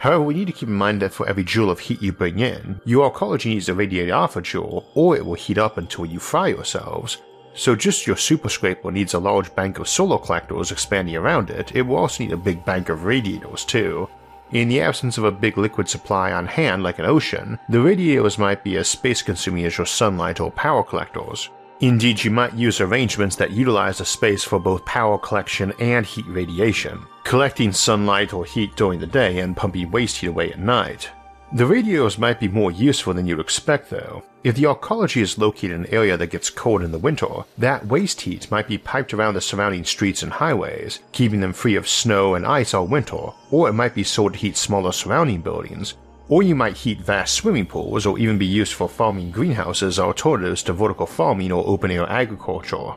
However, 0.04 0.23
we 0.23 0.34
need 0.34 0.49
to 0.49 0.52
keep 0.52 0.68
in 0.68 0.75
mind 0.75 1.00
that 1.00 1.14
for 1.14 1.26
every 1.26 1.44
joule 1.44 1.70
of 1.70 1.78
heat 1.78 2.02
you 2.02 2.12
bring 2.12 2.38
in, 2.38 2.78
your 2.84 3.11
arcology 3.11 3.46
needs 3.46 3.64
to 3.66 3.75
radiate 3.75 4.11
off 4.11 4.37
a 4.37 4.42
joule, 4.42 4.87
or 4.94 5.16
it 5.16 5.25
will 5.25 5.32
heat 5.32 5.56
up 5.56 5.78
until 5.78 6.04
you 6.04 6.18
fry 6.18 6.49
yourselves. 6.49 7.23
So 7.54 7.75
just 7.75 8.06
your 8.06 8.18
super 8.18 8.50
scraper 8.50 8.90
needs 8.90 9.14
a 9.14 9.18
large 9.18 9.54
bank 9.54 9.78
of 9.78 9.88
solar 9.88 10.18
collectors 10.18 10.70
expanding 10.73 11.16
around 11.16 11.49
it, 11.49 11.75
it 11.75 11.80
will 11.80 11.96
also 11.96 12.23
need 12.23 12.34
a 12.34 12.37
big 12.37 12.66
bank 12.66 12.90
of 12.90 13.04
radiators 13.04 13.64
too. 13.64 14.06
In 14.52 14.68
the 14.68 14.82
absence 14.82 15.16
of 15.16 15.25
a 15.25 15.32
big 15.32 15.56
liquid 15.56 15.88
supply 15.88 16.32
on 16.32 16.44
hand 16.44 16.82
like 16.82 16.99
an 16.99 17.06
ocean, 17.06 17.58
the 17.70 17.80
radiators 17.80 18.37
might 18.37 18.62
be 18.62 18.76
as 18.76 18.88
space 18.88 19.23
consuming 19.23 19.64
as 19.64 19.78
your 19.78 19.87
sunlight 19.87 20.38
or 20.38 20.50
power 20.50 20.84
collectors. 20.84 21.49
Indeed, 21.81 22.23
you 22.23 22.31
might 22.31 22.54
use 22.54 22.81
arrangements 22.81 23.37
that 23.37 23.50
utilize 23.50 23.99
the 23.99 24.04
space 24.04 24.45
for 24.45 24.61
both 24.61 24.85
power 24.85 25.19
collection 25.19 25.73
and 25.81 26.07
heat 26.07 26.26
radiation, 26.28 27.04
collecting 27.25 27.73
sunlight 27.73 28.33
or 28.33 28.45
heat 28.45 28.76
during 28.76 29.00
the 29.00 29.07
day 29.07 29.40
and 29.40 29.57
pumping 29.57 29.90
waste 29.90 30.19
heat 30.19 30.28
away 30.28 30.52
at 30.52 30.61
night. 30.61 31.11
The 31.52 31.66
radiators 31.66 32.19
might 32.19 32.40
be 32.40 32.49
more 32.49 32.71
useful 32.71 33.14
than 33.14 33.26
you'd 33.26 33.40
expect 33.40 33.90
though. 33.90 34.25
If 34.45 34.57
the 34.57 34.64
arcology 34.64 35.21
is 35.21 35.38
located 35.38 35.73
in 35.73 35.85
an 35.85 35.95
area 35.95 36.16
that 36.16 36.31
gets 36.31 36.50
cold 36.50 36.83
in 36.83 36.93
the 36.93 36.99
winter, 36.99 37.28
that 37.59 37.87
waste 37.87 38.21
heat 38.23 38.50
might 38.50 38.69
be 38.69 38.78
piped 38.78 39.14
around 39.14 39.35
the 39.35 39.40
surrounding 39.40 39.85
streets 39.85 40.23
and 40.23 40.33
highways, 40.33 41.00
keeping 41.12 41.40
them 41.40 41.52
free 41.52 41.76
of 41.76 41.88
snow 41.88 42.35
and 42.35 42.47
ice 42.47 42.75
all 42.75 42.87
winter, 42.87 43.31
or 43.50 43.69
it 43.69 43.73
might 43.73 43.95
be 43.95 44.04
sold 44.04 44.33
to 44.33 44.38
heat 44.38 44.57
smaller 44.57 44.93
surrounding 44.93 45.43
buildings, 45.43 45.95
or 46.28 46.43
you 46.43 46.54
might 46.54 46.76
heat 46.76 47.00
vast 47.00 47.35
swimming 47.35 47.66
pools 47.66 48.07
or 48.07 48.19
even 48.19 48.38
be 48.38 48.47
used 48.47 48.73
for 48.73 48.88
farming 48.88 49.31
greenhouses 49.31 49.99
or 49.99 50.09
alternatives 50.09 50.62
to 50.62 50.73
vertical 50.73 51.07
farming 51.07 51.52
or 51.52 51.66
open 51.66 51.90
air 51.90 52.09
agriculture. 52.09 52.95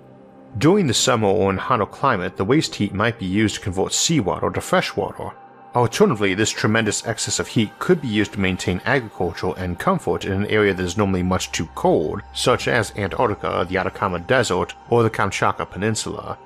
During 0.57 0.87
the 0.87 0.93
summer 0.93 1.27
or 1.27 1.49
in 1.49 1.57
hotter 1.57 1.85
climate, 1.85 2.37
the 2.37 2.45
waste 2.45 2.75
heat 2.75 2.93
might 2.93 3.19
be 3.19 3.25
used 3.25 3.55
to 3.55 3.61
convert 3.61 3.93
seawater 3.93 4.49
to 4.49 4.61
fresh 4.61 4.95
water, 4.95 5.31
Alternatively, 5.77 6.33
this 6.33 6.49
tremendous 6.49 7.05
excess 7.05 7.37
of 7.37 7.49
heat 7.49 7.69
could 7.77 8.01
be 8.01 8.07
used 8.07 8.33
to 8.33 8.39
maintain 8.39 8.81
agriculture 8.83 9.51
and 9.57 9.77
comfort 9.77 10.25
in 10.25 10.31
an 10.31 10.47
area 10.47 10.73
that 10.73 10.83
is 10.83 10.97
normally 10.97 11.21
much 11.21 11.51
too 11.51 11.67
cold, 11.75 12.21
such 12.33 12.67
as 12.67 12.91
Antarctica, 12.97 13.63
the 13.69 13.77
Atacama 13.77 14.17
Desert, 14.17 14.73
or 14.89 15.03
the 15.03 15.09
Kamchatka 15.11 15.69
Peninsula. 15.69 16.39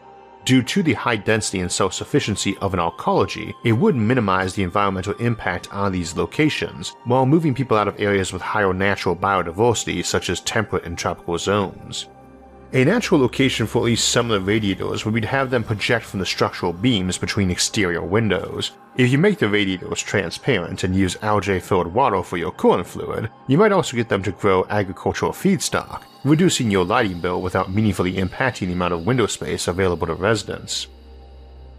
Due 0.43 0.63
to 0.63 0.81
the 0.81 0.93
high 0.93 1.17
density 1.17 1.59
and 1.59 1.71
self 1.71 1.93
sufficiency 1.93 2.57
of 2.57 2.73
an 2.73 2.79
arcology, 2.79 3.53
it 3.63 3.73
would 3.73 3.95
minimize 3.95 4.55
the 4.55 4.63
environmental 4.63 5.13
impact 5.15 5.71
on 5.71 5.91
these 5.91 6.17
locations, 6.17 6.95
while 7.03 7.27
moving 7.27 7.53
people 7.53 7.77
out 7.77 7.87
of 7.87 7.99
areas 7.99 8.33
with 8.33 8.41
higher 8.41 8.73
natural 8.73 9.15
biodiversity, 9.15 10.03
such 10.03 10.29
as 10.29 10.39
temperate 10.41 10.83
and 10.83 10.97
tropical 10.97 11.37
zones. 11.37 12.07
A 12.73 12.85
natural 12.85 13.19
location 13.19 13.67
for 13.67 13.79
at 13.79 13.85
least 13.85 14.07
some 14.07 14.31
of 14.31 14.39
the 14.39 14.47
radiators 14.47 15.03
would 15.03 15.13
be 15.13 15.19
to 15.19 15.27
have 15.27 15.49
them 15.49 15.61
project 15.61 16.05
from 16.05 16.21
the 16.21 16.25
structural 16.25 16.71
beams 16.71 17.17
between 17.17 17.51
exterior 17.51 18.01
windows. 18.01 18.71
If 18.95 19.11
you 19.11 19.17
make 19.17 19.39
the 19.39 19.49
radiators 19.49 20.01
transparent 20.01 20.85
and 20.85 20.95
use 20.95 21.17
algae-filled 21.21 21.87
water 21.87 22.23
for 22.23 22.37
your 22.37 22.53
coolant 22.53 22.85
fluid, 22.85 23.29
you 23.47 23.57
might 23.57 23.73
also 23.73 23.97
get 23.97 24.07
them 24.07 24.23
to 24.23 24.31
grow 24.31 24.65
agricultural 24.69 25.33
feedstock, 25.33 26.03
reducing 26.23 26.71
your 26.71 26.85
lighting 26.85 27.19
bill 27.19 27.41
without 27.41 27.73
meaningfully 27.73 28.13
impacting 28.13 28.67
the 28.67 28.73
amount 28.73 28.93
of 28.93 29.05
window 29.05 29.27
space 29.27 29.67
available 29.67 30.07
to 30.07 30.13
residents. 30.13 30.87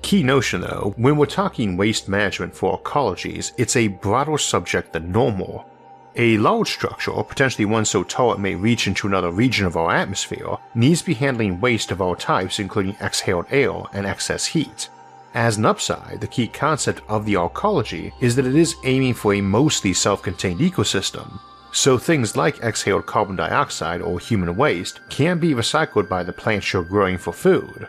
Key 0.03 0.23
notion 0.23 0.61
though, 0.61 0.93
when 0.99 1.17
we're 1.17 1.25
talking 1.25 1.79
waste 1.79 2.07
management 2.07 2.55
for 2.55 2.79
arcologies, 2.79 3.53
it's 3.57 3.77
a 3.77 3.89
broader 3.89 4.37
subject 4.37 4.93
than 4.93 5.11
normal, 5.11 5.72
a 6.17 6.37
large 6.39 6.71
structure, 6.71 7.23
potentially 7.23 7.65
one 7.65 7.85
so 7.85 8.03
tall 8.03 8.33
it 8.33 8.39
may 8.39 8.55
reach 8.55 8.87
into 8.87 9.07
another 9.07 9.31
region 9.31 9.67
of 9.67 9.77
our 9.77 9.95
atmosphere, 9.95 10.57
needs 10.75 11.01
to 11.01 11.07
be 11.07 11.15
handling 11.15 11.61
waste 11.61 11.91
of 11.91 12.01
all 12.01 12.17
types, 12.17 12.59
including 12.59 12.97
exhaled 13.01 13.47
air 13.51 13.73
and 13.93 14.07
excess 14.07 14.47
heat. 14.47 14.89
As 15.35 15.57
an 15.57 15.65
upside, 15.65 16.21
the 16.21 16.27
key 16.27 16.47
concept 16.47 17.01
of 17.09 17.25
the 17.25 17.35
arcology 17.35 18.13
is 18.21 18.37
that 18.37 18.47
it 18.47 18.55
is 18.55 18.77
aiming 18.85 19.15
for 19.15 19.33
a 19.35 19.41
mostly 19.41 19.95
self 19.95 20.23
contained 20.23 20.61
ecosystem, 20.61 21.41
so 21.73 21.97
things 21.97 22.37
like 22.37 22.61
exhaled 22.61 23.07
carbon 23.07 23.37
dioxide 23.37 24.03
or 24.03 24.21
human 24.21 24.55
waste 24.57 25.01
can 25.09 25.39
be 25.39 25.55
recycled 25.55 26.09
by 26.09 26.23
the 26.23 26.33
plants 26.33 26.73
you're 26.73 26.83
growing 26.83 27.17
for 27.17 27.33
food. 27.33 27.89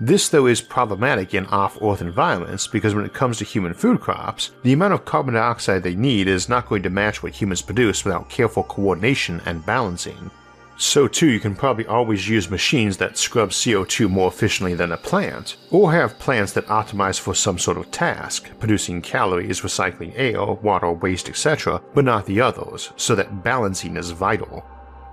This, 0.00 0.28
though, 0.28 0.46
is 0.46 0.60
problematic 0.60 1.34
in 1.34 1.46
off 1.46 1.82
Earth 1.82 2.00
environments 2.00 2.68
because 2.68 2.94
when 2.94 3.04
it 3.04 3.12
comes 3.12 3.38
to 3.38 3.44
human 3.44 3.74
food 3.74 4.00
crops, 4.00 4.52
the 4.62 4.72
amount 4.72 4.94
of 4.94 5.04
carbon 5.04 5.34
dioxide 5.34 5.82
they 5.82 5.96
need 5.96 6.28
is 6.28 6.48
not 6.48 6.68
going 6.68 6.84
to 6.84 6.90
match 6.90 7.22
what 7.22 7.32
humans 7.32 7.62
produce 7.62 8.04
without 8.04 8.30
careful 8.30 8.62
coordination 8.62 9.42
and 9.44 9.66
balancing. 9.66 10.30
So, 10.76 11.08
too, 11.08 11.26
you 11.26 11.40
can 11.40 11.56
probably 11.56 11.86
always 11.86 12.28
use 12.28 12.48
machines 12.48 12.96
that 12.98 13.18
scrub 13.18 13.50
CO2 13.50 14.08
more 14.08 14.28
efficiently 14.28 14.74
than 14.74 14.92
a 14.92 14.96
plant, 14.96 15.56
or 15.72 15.90
have 15.90 16.20
plants 16.20 16.52
that 16.52 16.66
optimize 16.66 17.18
for 17.18 17.34
some 17.34 17.58
sort 17.58 17.78
of 17.78 17.90
task, 17.90 18.48
producing 18.60 19.02
calories, 19.02 19.62
recycling 19.62 20.12
air, 20.14 20.44
water, 20.44 20.92
waste, 20.92 21.28
etc., 21.28 21.82
but 21.94 22.04
not 22.04 22.26
the 22.26 22.40
others, 22.40 22.92
so 22.94 23.16
that 23.16 23.42
balancing 23.42 23.96
is 23.96 24.12
vital. 24.12 24.64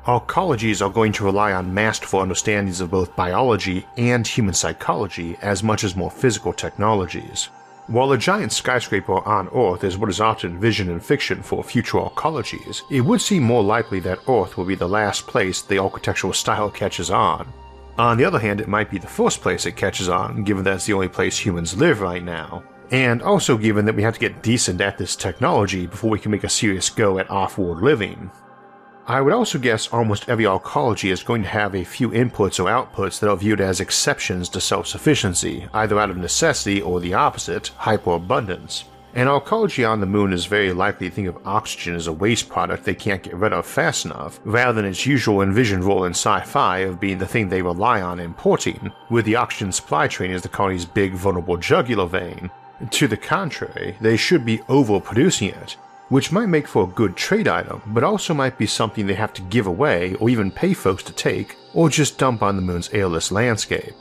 Arcologies 0.06 0.86
are 0.86 0.92
going 0.92 1.12
to 1.14 1.24
rely 1.24 1.54
on 1.54 1.74
masterful 1.74 2.20
understandings 2.20 2.80
of 2.80 2.92
both 2.92 3.16
biology 3.16 3.88
and 3.98 4.28
human 4.28 4.54
psychology 4.54 5.36
as 5.42 5.64
much 5.64 5.84
as 5.84 5.96
more 5.96 6.12
physical 6.12 6.54
technologies. 6.54 7.46
While 7.88 8.12
a 8.12 8.18
giant 8.18 8.52
skyscraper 8.52 9.28
on 9.28 9.48
Earth 9.48 9.84
is 9.84 9.98
what 9.98 10.12
is 10.12 10.22
often 10.22 10.52
envisioned 10.52 10.92
in 10.92 11.00
fiction 11.00 11.42
for 11.42 11.64
future 11.64 11.98
arcologies, 11.98 12.84
it 12.92 13.02
would 13.02 13.20
seem 13.20 13.42
more 13.42 13.64
likely 13.64 14.00
that 14.02 14.20
Earth 14.30 14.58
will 14.58 14.66
be 14.66 14.76
the 14.76 14.88
last 14.88 15.26
place 15.26 15.64
the 15.64 15.80
architectural 15.80 16.34
style 16.34 16.70
catches 16.70 17.10
on. 17.10 17.52
On 17.98 18.16
the 18.16 18.26
other 18.26 18.40
hand, 18.40 18.62
it 18.62 18.68
might 18.68 18.92
be 18.92 19.00
the 19.00 19.08
first 19.08 19.42
place 19.42 19.66
it 19.66 19.76
catches 19.76 20.08
on, 20.08 20.44
given 20.44 20.64
that 20.66 20.76
it's 20.76 20.86
the 20.86 20.94
only 20.94 21.08
place 21.08 21.36
humans 21.36 21.76
live 21.76 22.02
right 22.02 22.24
now. 22.24 22.64
And 22.92 23.24
also 23.24 23.58
given 23.58 23.86
that 23.86 23.96
we 23.96 24.04
have 24.04 24.14
to 24.14 24.20
get 24.20 24.44
decent 24.44 24.82
at 24.82 25.00
this 25.00 25.16
technology 25.16 25.88
before 25.88 26.12
we 26.12 26.20
can 26.20 26.30
make 26.30 26.44
a 26.44 26.50
serious 26.50 26.92
go 26.92 27.18
at 27.18 27.32
off 27.32 27.58
world 27.58 27.82
living, 27.82 28.30
I 29.08 29.22
would 29.22 29.34
also 29.34 29.60
guess 29.60 29.88
almost 29.90 30.28
every 30.28 30.46
arcology 30.46 31.12
is 31.12 31.22
going 31.22 31.44
to 31.44 31.50
have 31.50 31.76
a 31.76 31.84
few 31.84 32.10
inputs 32.10 32.60
or 32.60 32.66
outputs 32.66 33.20
that 33.20 33.30
are 33.30 33.38
viewed 33.38 33.62
as 33.62 33.80
exceptions 33.80 34.50
to 34.50 34.60
self 34.60 34.88
sufficiency, 34.88 35.68
either 35.76 36.00
out 36.00 36.10
of 36.10 36.18
necessity 36.18 36.82
or 36.82 37.00
the 37.00 37.14
opposite, 37.14 37.70
hyperabundance. 37.78 38.86
An 39.14 39.28
arcology 39.28 39.88
on 39.88 40.00
the 40.00 40.08
moon 40.08 40.34
is 40.34 40.48
very 40.48 40.74
likely 40.74 41.08
to 41.10 41.16
think 41.16 41.28
of 41.28 41.38
oxygen 41.46 41.94
as 41.94 42.08
a 42.08 42.14
waste 42.14 42.50
product 42.50 42.84
they 42.84 42.96
can't 42.96 43.22
get 43.22 43.36
rid 43.36 43.54
of 43.54 43.68
fast 43.68 44.06
enough, 44.06 44.40
rather 44.44 44.74
than 44.74 44.90
its 44.90 45.06
usual 45.06 45.44
envisioned 45.44 45.84
role 45.84 46.06
in 46.06 46.12
sci 46.12 46.42
fi 46.42 46.80
of 46.80 47.00
being 47.00 47.20
the 47.20 47.28
thing 47.28 47.48
they 47.48 47.62
rely 47.62 48.02
on 48.02 48.20
importing, 48.20 48.92
with 49.12 49.26
the 49.26 49.36
oxygen 49.36 49.72
supply 49.72 50.08
train 50.08 50.32
as 50.32 50.42
the 50.42 50.50
colony's 50.50 50.84
big 50.84 51.14
vulnerable 51.14 51.58
jugular 51.58 52.08
vein. 52.08 52.50
To 52.90 53.08
the 53.08 53.18
contrary, 53.18 53.96
they 54.02 54.18
should 54.18 54.44
be 54.46 54.58
overproducing 54.68 55.56
it, 55.56 55.78
which 56.10 56.32
might 56.32 56.48
make 56.48 56.68
for 56.68 56.84
a 56.84 56.94
good 56.94 57.16
trade 57.16 57.48
item, 57.48 57.82
but 57.88 58.04
also 58.04 58.34
might 58.34 58.58
be 58.58 58.68
something 58.68 59.08
they 59.08 59.14
have 59.14 59.34
to 59.34 59.42
give 59.44 59.68
away 59.68 60.16
or 60.16 60.30
even 60.30 60.52
pay 60.52 60.74
folks 60.74 61.04
to 61.04 61.14
take, 61.14 61.56
or 61.74 61.90
just 61.90 62.18
dump 62.18 62.42
on 62.42 62.56
the 62.56 62.62
moon's 62.62 62.90
airless 62.94 63.32
landscape. 63.32 63.94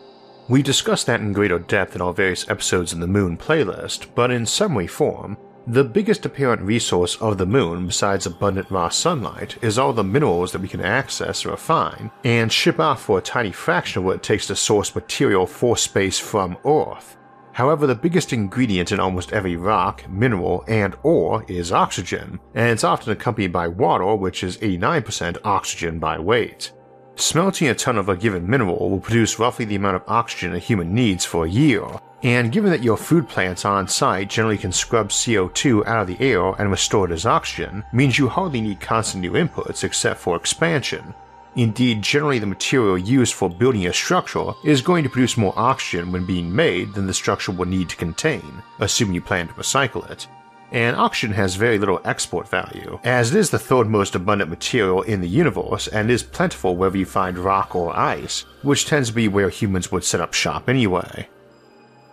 We 0.49 0.63
discussed 0.63 1.07
that 1.07 1.21
in 1.21 1.33
greater 1.33 1.59
depth 1.59 1.95
in 1.95 2.03
our 2.03 2.13
various 2.13 2.49
episodes 2.51 2.93
in 2.93 3.01
the 3.01 3.07
Moon 3.07 3.39
playlist, 3.39 4.09
but 4.15 4.31
in 4.31 4.45
summary 4.45 4.87
form, 4.87 5.39
the 5.67 5.85
biggest 5.85 6.27
apparent 6.27 6.61
resource 6.61 7.17
of 7.23 7.39
the 7.39 7.47
moon, 7.47 7.87
besides 7.87 8.27
abundant 8.27 8.71
raw 8.71 8.91
sunlight, 8.91 9.57
is 9.63 9.79
all 9.79 9.95
the 9.95 10.05
minerals 10.05 10.53
that 10.53 10.61
we 10.61 10.69
can 10.69 10.83
access 10.83 11.47
or 11.47 11.53
refine, 11.53 12.11
and 12.23 12.53
ship 12.53 12.79
off 12.79 13.03
for 13.03 13.17
a 13.17 13.23
tiny 13.23 13.53
fraction 13.53 14.01
of 14.01 14.05
what 14.05 14.17
it 14.17 14.23
takes 14.23 14.49
to 14.49 14.57
source 14.57 14.95
material 14.95 15.47
for 15.47 15.79
space 15.79 16.19
from 16.19 16.59
Earth. 16.67 17.17
However, 17.55 17.87
the 17.87 17.95
biggest 17.95 18.33
ingredient 18.33 18.91
in 18.91 18.99
almost 18.99 19.33
every 19.33 19.55
rock, 19.55 20.09
mineral, 20.09 20.65
and 20.67 20.97
ore 21.05 21.45
is 21.47 21.71
oxygen, 21.71 22.41
and 22.53 22.71
it's 22.71 22.83
often 22.83 23.13
accompanied 23.13 23.53
by 23.53 23.69
water, 23.69 24.17
which 24.17 24.43
is 24.43 24.59
89% 24.59 25.39
oxygen 25.45 26.01
by 26.01 26.19
weight. 26.19 26.73
Smelting 27.15 27.69
a 27.69 27.75
ton 27.75 27.97
of 27.97 28.09
a 28.09 28.17
given 28.17 28.51
mineral 28.51 28.91
will 28.91 28.99
produce 28.99 29.39
roughly 29.39 29.65
the 29.65 29.77
amount 29.77 29.95
of 29.95 30.03
oxygen 30.09 30.53
a 30.53 30.59
human 30.59 30.93
needs 30.93 31.25
for 31.25 31.45
a 31.45 31.49
year, 31.49 31.85
and 32.25 32.51
given 32.51 32.73
that 32.73 32.83
your 32.83 32.97
food 32.97 33.29
plants 33.29 33.65
on 33.65 33.87
site 33.87 34.29
generally 34.29 34.59
can 34.59 34.73
scrub 34.73 35.11
CO2 35.11 35.87
out 35.87 36.01
of 36.01 36.07
the 36.09 36.21
air 36.21 36.55
and 36.59 36.73
restore 36.73 37.09
it 37.09 37.13
as 37.13 37.25
oxygen, 37.25 37.85
means 37.93 38.19
you 38.19 38.27
hardly 38.27 38.63
need 38.63 38.81
constant 38.81 39.21
new 39.21 39.33
inputs 39.35 39.85
except 39.85 40.19
for 40.19 40.35
expansion, 40.35 41.15
Indeed, 41.57 42.03
generally 42.03 42.41
the 42.41 42.47
material 42.47 42.99
used 42.99 43.35
for 43.35 43.49
building 43.49 43.87
a 43.87 43.93
structure 43.93 44.53
is 44.65 44.83
going 44.83 45.05
to 45.05 45.11
produce 45.11 45.37
more 45.37 45.53
oxygen 45.57 46.11
when 46.11 46.27
being 46.27 46.55
made 46.55 46.95
than 46.95 47.07
the 47.07 47.15
structure 47.15 47.53
will 47.53 47.67
need 47.67 47.89
to 47.91 47.97
contain, 47.97 48.63
assuming 48.81 49.15
you 49.15 49.21
plan 49.21 49.47
to 49.49 49.55
recycle 49.55 50.11
it. 50.11 50.27
And 50.73 50.97
oxygen 50.97 51.37
has 51.37 51.55
very 51.55 51.79
little 51.79 52.01
export 52.05 52.49
value, 52.49 52.99
as 53.05 53.33
it 53.33 53.39
is 53.39 53.51
the 53.51 53.59
third 53.61 53.89
most 53.89 54.17
abundant 54.17 54.51
material 54.51 55.03
in 55.03 55.21
the 55.21 55.29
universe 55.29 55.87
and 55.87 56.11
is 56.11 56.25
plentiful 56.25 56.75
wherever 56.75 56.97
you 56.97 57.07
find 57.07 57.39
rock 57.39 57.77
or 57.77 57.97
ice, 57.97 58.45
which 58.63 58.87
tends 58.87 59.11
to 59.11 59.15
be 59.15 59.29
where 59.29 59.51
humans 59.51 59.93
would 59.93 60.03
set 60.03 60.21
up 60.21 60.35
shop 60.35 60.69
anyway. 60.69 61.29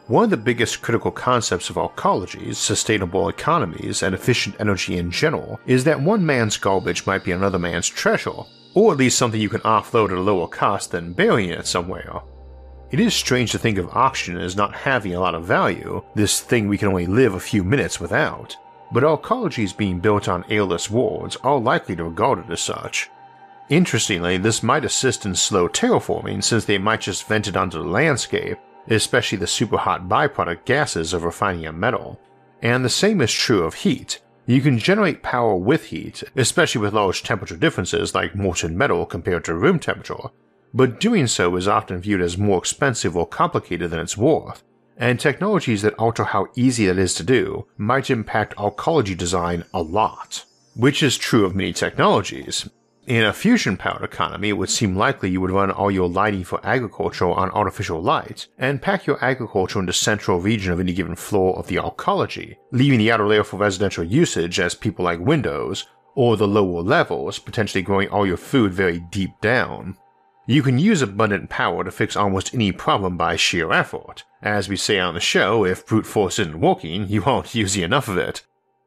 One 0.06 0.26
of 0.26 0.30
the 0.30 0.38
biggest 0.38 0.84
critical 0.84 1.10
concepts 1.10 1.72
of 1.72 1.78
arcologies, 1.78 2.56
sustainable 2.56 3.30
economies, 3.30 4.04
and 4.04 4.14
efficient 4.14 4.56
energy 4.60 4.98
in 4.98 5.10
general 5.10 5.60
is 5.66 5.84
that 5.86 6.02
one 6.02 6.24
man's 6.24 6.58
garbage 6.58 7.08
might 7.08 7.24
be 7.24 7.32
another 7.32 7.58
man's 7.58 7.88
treasure, 7.88 8.44
or 8.74 8.92
at 8.92 8.98
least 8.98 9.18
something 9.18 9.40
you 9.40 9.50
can 9.50 9.62
offload 9.62 10.12
at 10.12 10.18
a 10.18 10.22
lower 10.22 10.48
cost 10.48 10.92
than 10.92 11.14
burying 11.14 11.50
it 11.50 11.68
somewhere. 11.68 12.22
It 12.92 13.00
is 13.00 13.14
strange 13.14 13.52
to 13.52 13.58
think 13.58 13.78
of 13.78 13.90
oxygen 13.96 14.38
as 14.38 14.56
not 14.56 14.76
having 14.76 15.16
a 15.16 15.20
lot 15.20 15.36
of 15.36 15.46
value, 15.46 16.04
this 16.14 16.42
thing 16.42 16.68
we 16.68 16.78
can 16.78 16.90
only 16.90 17.06
live 17.06 17.34
a 17.34 17.40
few 17.40 17.64
minutes 17.64 18.00
without, 18.00 18.56
but 18.92 19.04
our 19.04 19.18
arcologies 19.18 19.76
being 19.76 20.00
built 20.00 20.28
on 20.28 20.44
airless 20.50 20.90
worlds 20.90 21.38
are 21.38 21.60
likely 21.60 21.96
to 21.96 22.04
regard 22.04 22.40
it 22.40 22.52
as 22.52 22.60
such. 22.60 23.10
Interestingly, 23.70 24.38
this 24.38 24.62
might 24.62 24.84
assist 24.84 25.26
in 25.26 25.34
slow 25.34 25.70
terraforming 25.70 26.44
since 26.44 26.66
they 26.66 26.78
might 26.78 27.00
just 27.00 27.26
vent 27.26 27.48
it 27.48 27.56
onto 27.56 27.78
the 27.78 27.88
landscape, 27.88 28.58
especially 28.90 29.38
the 29.38 29.48
super 29.48 29.78
hot 29.78 30.10
byproduct 30.10 30.66
gases 30.66 31.14
of 31.14 31.24
refining 31.24 31.66
a 31.66 31.72
metal. 31.72 32.20
And 32.62 32.84
the 32.84 32.90
same 32.90 33.22
is 33.22 33.32
true 33.32 33.64
of 33.64 33.76
heat, 33.76 34.20
you 34.52 34.62
can 34.62 34.78
generate 34.80 35.24
power 35.24 35.56
with 35.56 35.86
heat, 35.86 36.24
especially 36.36 36.82
with 36.82 36.94
large 36.94 37.24
temperature 37.24 37.56
differences 37.56 38.16
like 38.16 38.36
molten 38.36 38.78
metal 38.78 39.06
compared 39.06 39.46
to 39.46 39.54
room 39.54 39.80
temperature, 39.80 40.30
but 40.74 41.00
doing 41.00 41.28
so 41.28 41.56
is 41.56 41.68
often 41.68 42.00
viewed 42.00 42.22
as 42.22 42.38
more 42.38 42.58
expensive 42.58 43.16
or 43.16 43.28
complicated 43.28 43.92
than 43.92 44.00
it's 44.00 44.18
worth, 44.18 44.64
and 44.98 45.20
technologies 45.20 45.82
that 45.82 45.94
alter 45.96 46.24
how 46.24 46.48
easy 46.56 46.86
that 46.86 46.98
is 46.98 47.14
to 47.16 47.24
do 47.24 47.68
might 47.78 48.10
impact 48.10 48.56
arcology 48.56 49.16
design 49.16 49.64
a 49.74 49.82
lot. 49.82 50.46
Which 50.76 51.04
is 51.04 51.18
true 51.18 51.46
of 51.46 51.56
many 51.56 51.74
technologies. 51.74 52.70
In 53.08 53.26
a 53.26 53.34
fusion 53.34 53.78
powered 53.78 54.04
economy, 54.04 54.50
it 54.50 54.54
would 54.54 54.70
seem 54.70 54.96
likely 54.96 55.32
you 55.32 55.42
would 55.42 55.50
run 55.50 55.72
all 55.72 55.90
your 55.90 56.08
lighting 56.08 56.44
for 56.44 56.60
agriculture 56.64 57.30
on 57.32 57.50
artificial 57.50 58.00
light, 58.00 58.48
and 58.60 58.82
pack 58.82 59.08
your 59.08 59.24
agriculture 59.24 59.80
in 59.80 59.88
the 59.88 59.94
central 59.94 60.40
region 60.40 60.72
of 60.72 60.80
any 60.80 60.94
given 60.94 61.16
floor 61.16 61.58
of 61.58 61.66
the 61.66 61.78
arcology, 61.78 62.58
leaving 62.72 63.00
the 63.00 63.12
outer 63.12 63.26
layer 63.26 63.44
for 63.44 63.58
residential 63.58 64.04
usage 64.04 64.60
as 64.60 64.76
people 64.76 65.04
like 65.04 65.20
windows, 65.20 65.88
or 66.14 66.38
the 66.38 66.48
lower 66.48 66.82
levels, 66.82 67.40
potentially 67.40 67.82
growing 67.82 68.08
all 68.10 68.28
your 68.28 68.38
food 68.38 68.72
very 68.72 69.00
deep 69.00 69.32
down. 69.42 69.98
You 70.46 70.62
can 70.62 70.78
use 70.78 71.02
abundant 71.02 71.50
power 71.50 71.84
to 71.84 71.92
fix 71.92 72.16
almost 72.16 72.54
any 72.54 72.72
problem 72.72 73.18
by 73.18 73.36
sheer 73.36 73.72
effort. 73.72 74.26
As 74.44 74.70
we 74.70 74.76
say 74.76 75.00
on 75.00 75.14
the 75.16 75.20
show, 75.20 75.66
if 75.66 75.86
brute 75.86 76.06
force 76.06 76.38
isn't 76.40 76.60
working, 76.60 77.08
you 77.08 77.24
aren't 77.24 77.56
using 77.56 77.84
enough 77.84 78.08
of 78.08 78.18
it. 78.18 78.44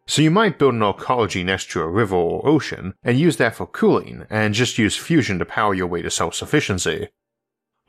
So 0.06 0.20
you 0.20 0.30
might 0.30 0.58
build 0.58 0.75
an 0.75 0.80
arcology 0.80 1.44
next 1.44 1.70
to 1.70 1.80
a 1.80 1.88
river 1.88 2.16
or 2.16 2.46
ocean 2.46 2.94
and 3.02 3.18
use 3.18 3.38
that 3.38 3.54
for 3.54 3.66
cooling, 3.66 4.26
and 4.28 4.52
just 4.52 4.78
use 4.78 4.96
fusion 4.96 5.38
to 5.38 5.44
power 5.44 5.75
your 5.75 5.87
way 5.87 6.02
to 6.02 6.11
self 6.11 6.34
sufficiency. 6.34 7.08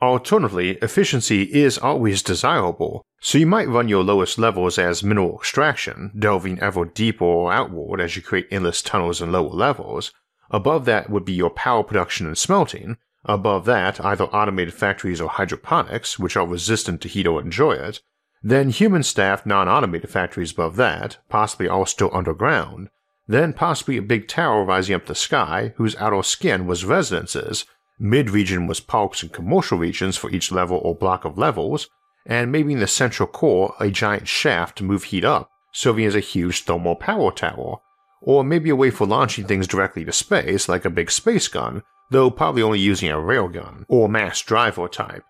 Alternatively, 0.00 0.72
efficiency 0.82 1.42
is 1.42 1.78
always 1.78 2.22
desirable, 2.22 3.02
so 3.20 3.38
you 3.38 3.46
might 3.46 3.68
run 3.68 3.88
your 3.88 4.04
lowest 4.04 4.38
levels 4.38 4.78
as 4.78 5.02
mineral 5.02 5.38
extraction, 5.38 6.12
delving 6.18 6.58
ever 6.60 6.84
deeper 6.84 7.24
or 7.24 7.52
outward 7.52 8.00
as 8.00 8.14
you 8.14 8.22
create 8.22 8.46
endless 8.50 8.82
tunnels 8.82 9.22
in 9.22 9.32
lower 9.32 9.48
levels. 9.48 10.12
Above 10.50 10.84
that 10.84 11.08
would 11.08 11.24
be 11.24 11.32
your 11.32 11.50
power 11.50 11.82
production 11.82 12.26
and 12.26 12.36
smelting. 12.36 12.98
Above 13.24 13.64
that, 13.64 14.02
either 14.04 14.24
automated 14.24 14.74
factories 14.74 15.20
or 15.20 15.28
hydroponics, 15.28 16.18
which 16.18 16.36
are 16.36 16.46
resistant 16.46 17.00
to 17.00 17.08
heat 17.08 17.26
or 17.26 17.40
enjoy 17.40 17.72
it. 17.72 18.00
Then 18.42 18.70
human 18.70 19.02
staffed 19.02 19.46
non 19.46 19.68
automated 19.68 20.10
factories 20.10 20.52
above 20.52 20.76
that, 20.76 21.18
possibly 21.28 21.68
all 21.68 21.86
still 21.86 22.10
underground. 22.12 22.90
Then 23.26 23.52
possibly 23.52 23.96
a 23.96 24.02
big 24.02 24.28
tower 24.28 24.64
rising 24.64 24.94
up 24.94 25.06
the 25.06 25.14
sky, 25.14 25.72
whose 25.76 25.96
outer 25.96 26.22
skin 26.22 26.66
was 26.66 26.84
residences, 26.84 27.64
Mid 27.98 28.28
region 28.28 28.66
was 28.66 28.80
parks 28.80 29.22
and 29.22 29.32
commercial 29.32 29.78
regions 29.78 30.18
for 30.18 30.30
each 30.30 30.52
level 30.52 30.78
or 30.82 30.94
block 30.94 31.24
of 31.24 31.38
levels, 31.38 31.88
and 32.26 32.52
maybe 32.52 32.74
in 32.74 32.80
the 32.80 32.86
central 32.86 33.26
core 33.26 33.74
a 33.80 33.90
giant 33.90 34.28
shaft 34.28 34.76
to 34.76 34.84
move 34.84 35.04
heat 35.04 35.24
up, 35.24 35.48
serving 35.72 36.04
as 36.04 36.14
a 36.14 36.20
huge 36.20 36.64
thermal 36.64 36.94
power 36.94 37.32
tower, 37.32 37.78
or 38.20 38.44
maybe 38.44 38.68
a 38.68 38.76
way 38.76 38.90
for 38.90 39.06
launching 39.06 39.46
things 39.46 39.66
directly 39.66 40.04
to 40.04 40.12
space 40.12 40.68
like 40.68 40.84
a 40.84 40.90
big 40.90 41.10
space 41.10 41.48
gun, 41.48 41.82
though 42.10 42.30
probably 42.30 42.62
only 42.62 42.78
using 42.78 43.10
a 43.10 43.14
railgun, 43.14 43.86
or 43.88 44.10
mass 44.10 44.42
driver 44.42 44.88
type. 44.88 45.24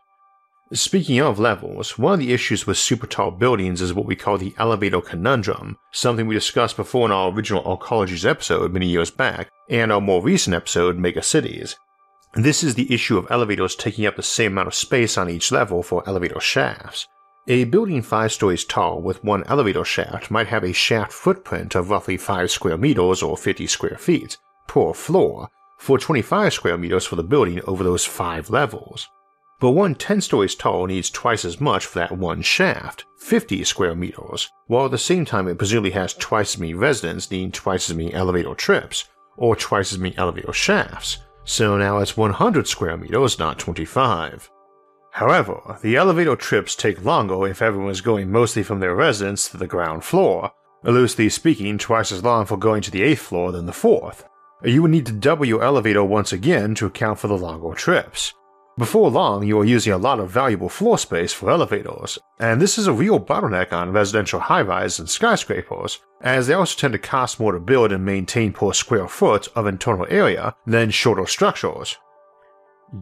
Speaking 0.73 1.20
of 1.20 1.38
levels, 1.38 1.96
one 1.96 2.14
of 2.14 2.18
the 2.18 2.32
issues 2.32 2.66
with 2.66 2.76
super 2.76 3.06
tall 3.06 3.30
buildings 3.30 3.80
is 3.80 3.94
what 3.94 4.04
we 4.04 4.16
call 4.16 4.37
the 4.37 4.52
elevator 4.58 5.00
conundrum, 5.00 5.78
something 5.92 6.26
we 6.26 6.35
discussed 6.35 6.76
before 6.76 7.06
in 7.06 7.12
our 7.12 7.30
original 7.30 7.62
Arcologies 7.62 8.28
episode 8.28 8.73
many 8.73 8.88
years 8.88 9.08
back, 9.08 9.49
and 9.70 9.92
our 9.92 10.00
more 10.00 10.20
recent 10.20 10.56
episode, 10.56 10.99
Mega 10.99 11.23
Cities. 11.23 11.76
This 12.35 12.64
is 12.64 12.75
the 12.75 12.92
issue 12.92 13.16
of 13.16 13.30
elevators 13.30 13.76
taking 13.76 14.06
up 14.06 14.16
the 14.16 14.25
same 14.25 14.52
amount 14.52 14.66
of 14.66 14.75
space 14.75 15.16
on 15.16 15.30
each 15.30 15.52
level 15.52 15.85
for 15.85 16.02
elevator 16.04 16.40
shafts. 16.40 17.06
A 17.46 17.62
building 17.62 18.02
5 18.02 18.32
stories 18.32 18.64
tall 18.64 19.00
with 19.00 19.23
one 19.23 19.44
elevator 19.44 19.85
shaft 19.85 20.32
might 20.32 20.49
have 20.49 20.64
a 20.64 20.73
shaft 20.73 21.12
footprint 21.12 21.76
of 21.76 21.90
roughly 21.90 22.16
5 22.16 22.50
square 22.50 22.76
meters 22.76 23.23
or 23.23 23.37
50 23.37 23.68
square 23.68 23.99
feet 23.99 24.37
per 24.66 24.92
floor 24.92 25.49
for 25.78 25.96
25 25.96 26.52
square 26.52 26.76
meters 26.76 27.06
for 27.06 27.14
the 27.14 27.23
building 27.23 27.61
over 27.68 27.85
those 27.85 28.04
5 28.04 28.50
levels. 28.50 29.08
But 29.58 29.70
one 29.70 29.94
10 29.94 30.20
stories 30.20 30.54
tall 30.54 30.86
needs 30.86 31.08
twice 31.08 31.44
as 31.44 31.60
much 31.60 31.86
for 31.86 31.98
that 31.98 32.18
one 32.18 32.42
shaft, 32.42 33.06
50 33.18 33.64
square 33.64 33.94
meters, 33.94 34.50
while 34.66 34.84
at 34.84 34.90
the 34.90 34.98
same 34.98 35.25
time 35.25 35.48
it 35.48 35.56
presumably 35.56 35.92
has 35.92 36.12
twice 36.12 36.54
as 36.54 36.60
many 36.60 36.75
residents 36.75 37.30
needing 37.30 37.52
twice 37.52 37.88
as 37.88 37.96
many 37.96 38.12
elevator 38.12 38.54
trips, 38.54 39.08
or 39.38 39.56
twice 39.56 39.92
as 39.92 39.98
many 39.98 40.16
elevator 40.18 40.52
shafts, 40.52 41.18
so 41.44 41.78
now 41.78 41.98
it's 41.98 42.16
100 42.16 42.68
square 42.68 42.96
meters, 42.96 43.38
not 43.38 43.58
25. 43.58 44.50
However, 45.12 45.78
the 45.80 45.96
elevator 45.96 46.36
trips 46.36 46.76
take 46.76 47.02
longer 47.02 47.46
if 47.46 47.62
everyone 47.62 47.92
is 47.92 48.02
going 48.02 48.30
mostly 48.30 48.62
from 48.62 48.80
their 48.80 48.94
residence 48.94 49.48
to 49.48 49.56
the 49.56 49.66
ground 49.66 50.04
floor, 50.04 50.50
loosely 50.82 51.30
speaking, 51.30 51.78
twice 51.78 52.12
as 52.12 52.22
long 52.22 52.44
for 52.44 52.58
going 52.58 52.82
to 52.82 52.90
the 52.90 53.00
8th 53.00 53.18
floor 53.18 53.52
than 53.52 53.64
the 53.64 53.73
4th. 53.73 54.25
You 54.62 54.82
would 54.82 54.90
need 54.90 55.06
to 55.06 55.12
double 55.12 55.47
your 55.47 55.62
elevator 55.62 56.04
once 56.04 56.32
again 56.32 56.75
to 56.75 56.86
account 56.86 57.19
for 57.19 57.28
the 57.28 57.38
longer 57.38 57.75
trips, 57.75 58.34
before 58.78 59.10
long, 59.10 59.43
you 59.43 59.58
are 59.58 59.65
using 59.65 59.93
a 59.93 59.99
lot 59.99 60.21
of 60.21 60.30
valuable 60.30 60.69
floor 60.69 60.99
space 60.99 61.32
for 61.32 61.50
elevators, 61.50 62.19
and 62.39 62.60
this 62.60 62.76
is 62.76 62.86
a 62.86 62.93
real 62.93 63.19
bottleneck 63.19 63.73
on 63.73 63.93
residential 63.93 64.39
high 64.39 64.60
rises 64.60 64.99
and 64.99 65.08
skyscrapers, 65.08 65.99
as 66.21 66.47
they 66.47 66.54
also 66.54 66.78
tend 66.78 66.93
to 66.93 66.99
cost 66.99 67.41
more 67.41 67.52
to 67.52 67.58
build 67.58 67.91
and 67.91 68.04
maintain 68.04 68.52
per 68.52 68.73
square 68.73 69.08
foot 69.08 69.49
of 69.56 69.67
internal 69.67 70.06
area 70.10 70.54
than 70.67 70.91
shorter 70.91 71.26
structures. 71.26 71.97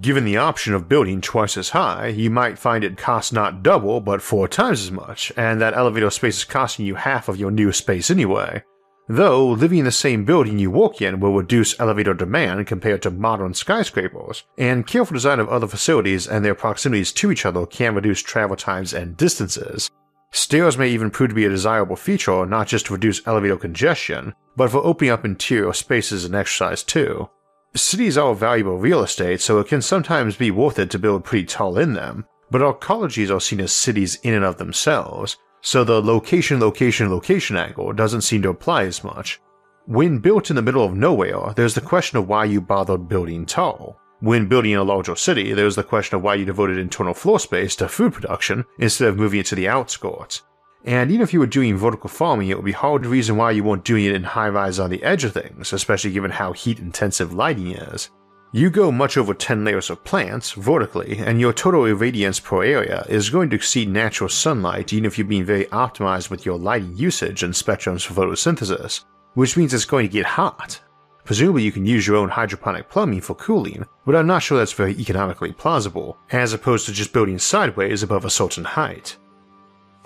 Given 0.00 0.24
the 0.24 0.36
option 0.36 0.74
of 0.74 0.88
building 0.88 1.20
twice 1.20 1.56
as 1.56 1.70
high, 1.70 2.06
you 2.06 2.30
might 2.30 2.58
find 2.58 2.84
it 2.84 2.96
costs 2.96 3.32
not 3.32 3.62
double 3.62 4.00
but 4.00 4.22
four 4.22 4.48
times 4.48 4.82
as 4.82 4.92
much, 4.92 5.32
and 5.36 5.60
that 5.60 5.74
elevator 5.74 6.10
space 6.10 6.38
is 6.38 6.44
costing 6.44 6.86
you 6.86 6.94
half 6.94 7.28
of 7.28 7.36
your 7.36 7.50
new 7.50 7.72
space 7.72 8.10
anyway, 8.10 8.62
Though, 9.08 9.48
living 9.48 9.80
in 9.80 9.84
the 9.84 9.92
same 9.92 10.24
building 10.24 10.58
you 10.58 10.70
work 10.70 11.02
in 11.02 11.20
will 11.20 11.34
reduce 11.34 11.78
elevator 11.78 12.14
demand 12.14 12.66
compared 12.66 13.02
to 13.02 13.10
modern 13.10 13.52
skyscrapers, 13.52 14.44
and 14.56 14.86
careful 14.86 15.14
design 15.14 15.40
of 15.40 15.48
other 15.48 15.66
facilities 15.66 16.26
and 16.26 16.42
their 16.42 16.54
proximities 16.54 17.12
to 17.12 17.30
each 17.30 17.44
other 17.44 17.66
can 17.66 17.94
reduce 17.94 18.22
travel 18.22 18.56
times 18.56 18.94
and 18.94 19.16
distances. 19.16 19.90
Stairs 20.32 20.78
may 20.78 20.88
even 20.88 21.10
prove 21.10 21.28
to 21.28 21.34
be 21.34 21.44
a 21.44 21.50
desirable 21.50 21.96
feature 21.96 22.46
not 22.46 22.66
just 22.66 22.86
to 22.86 22.94
reduce 22.94 23.24
elevator 23.26 23.56
congestion, 23.56 24.34
but 24.56 24.70
for 24.70 24.84
opening 24.84 25.12
up 25.12 25.24
interior 25.24 25.72
spaces 25.74 26.24
and 26.24 26.34
exercise 26.34 26.82
too. 26.82 27.28
Cities 27.76 28.16
are 28.16 28.34
valuable 28.34 28.78
real 28.78 29.02
estate, 29.02 29.40
so 29.40 29.58
it 29.58 29.68
can 29.68 29.82
sometimes 29.82 30.36
be 30.36 30.50
worth 30.50 30.78
it 30.78 30.90
to 30.90 30.98
build 30.98 31.24
pretty 31.24 31.44
tall 31.44 31.76
in 31.76 31.92
them, 31.92 32.24
but 32.50 32.62
arcologies 32.62 33.34
are 33.34 33.40
seen 33.40 33.60
as 33.60 33.72
cities 33.72 34.18
in 34.22 34.32
and 34.32 34.44
of 34.44 34.56
themselves, 34.56 35.36
so 35.64 35.82
the 35.82 36.02
location 36.02 36.60
location 36.60 37.08
location 37.08 37.56
angle 37.56 37.90
doesn't 37.94 38.20
seem 38.20 38.42
to 38.42 38.50
apply 38.50 38.84
as 38.84 39.02
much. 39.02 39.40
When 39.86 40.18
built 40.18 40.50
in 40.50 40.56
the 40.56 40.62
middle 40.62 40.84
of 40.84 40.94
nowhere, 40.94 41.54
there's 41.56 41.74
the 41.74 41.80
question 41.80 42.18
of 42.18 42.28
why 42.28 42.44
you 42.44 42.60
bothered 42.60 43.08
building 43.08 43.46
tall. 43.46 43.98
When 44.20 44.46
building 44.46 44.72
in 44.72 44.78
a 44.78 44.84
larger 44.84 45.16
city, 45.16 45.54
there's 45.54 45.74
the 45.74 45.82
question 45.82 46.16
of 46.16 46.22
why 46.22 46.34
you 46.34 46.44
devoted 46.44 46.76
internal 46.76 47.14
floor 47.14 47.40
space 47.40 47.74
to 47.76 47.88
food 47.88 48.12
production 48.12 48.66
instead 48.78 49.08
of 49.08 49.16
moving 49.16 49.40
it 49.40 49.46
to 49.46 49.54
the 49.54 49.68
outskirts. 49.68 50.42
And 50.84 51.10
even 51.10 51.22
if 51.22 51.32
you 51.32 51.40
were 51.40 51.46
doing 51.46 51.78
vertical 51.78 52.10
farming, 52.10 52.48
it 52.48 52.56
would 52.56 52.64
be 52.66 52.72
hard 52.72 53.02
to 53.02 53.08
reason 53.08 53.38
why 53.38 53.52
you 53.52 53.64
weren't 53.64 53.86
doing 53.86 54.04
it 54.04 54.14
in 54.14 54.22
high 54.22 54.50
rise 54.50 54.78
on 54.78 54.90
the 54.90 55.02
edge 55.02 55.24
of 55.24 55.32
things, 55.32 55.72
especially 55.72 56.12
given 56.12 56.30
how 56.30 56.52
heat 56.52 56.78
intensive 56.78 57.32
lighting 57.32 57.72
is. 57.72 58.10
You 58.54 58.70
go 58.70 58.92
much 58.92 59.16
over 59.16 59.34
10 59.34 59.64
layers 59.64 59.90
of 59.90 60.04
plants 60.04 60.52
vertically, 60.52 61.18
and 61.18 61.40
your 61.40 61.52
total 61.52 61.82
irradiance 61.82 62.40
per 62.40 62.62
area 62.62 63.04
is 63.08 63.28
going 63.28 63.50
to 63.50 63.56
exceed 63.56 63.88
natural 63.88 64.28
sunlight 64.30 64.92
even 64.92 65.06
if 65.06 65.18
you're 65.18 65.26
being 65.26 65.44
very 65.44 65.64
optimized 65.64 66.30
with 66.30 66.46
your 66.46 66.56
lighting 66.56 66.96
usage 66.96 67.42
and 67.42 67.52
spectrums 67.52 68.06
for 68.06 68.14
photosynthesis, 68.14 69.06
which 69.34 69.56
means 69.56 69.74
it's 69.74 69.84
going 69.84 70.06
to 70.06 70.12
get 70.12 70.24
hot. 70.24 70.80
Presumably, 71.24 71.64
you 71.64 71.72
can 71.72 71.84
use 71.84 72.06
your 72.06 72.14
own 72.14 72.28
hydroponic 72.28 72.88
plumbing 72.88 73.22
for 73.22 73.34
cooling, 73.34 73.84
but 74.06 74.14
I'm 74.14 74.28
not 74.28 74.44
sure 74.44 74.56
that's 74.56 74.72
very 74.72 74.92
economically 75.00 75.50
plausible, 75.50 76.16
as 76.30 76.52
opposed 76.52 76.86
to 76.86 76.92
just 76.92 77.12
building 77.12 77.40
sideways 77.40 78.04
above 78.04 78.24
a 78.24 78.30
certain 78.30 78.62
height. 78.62 79.16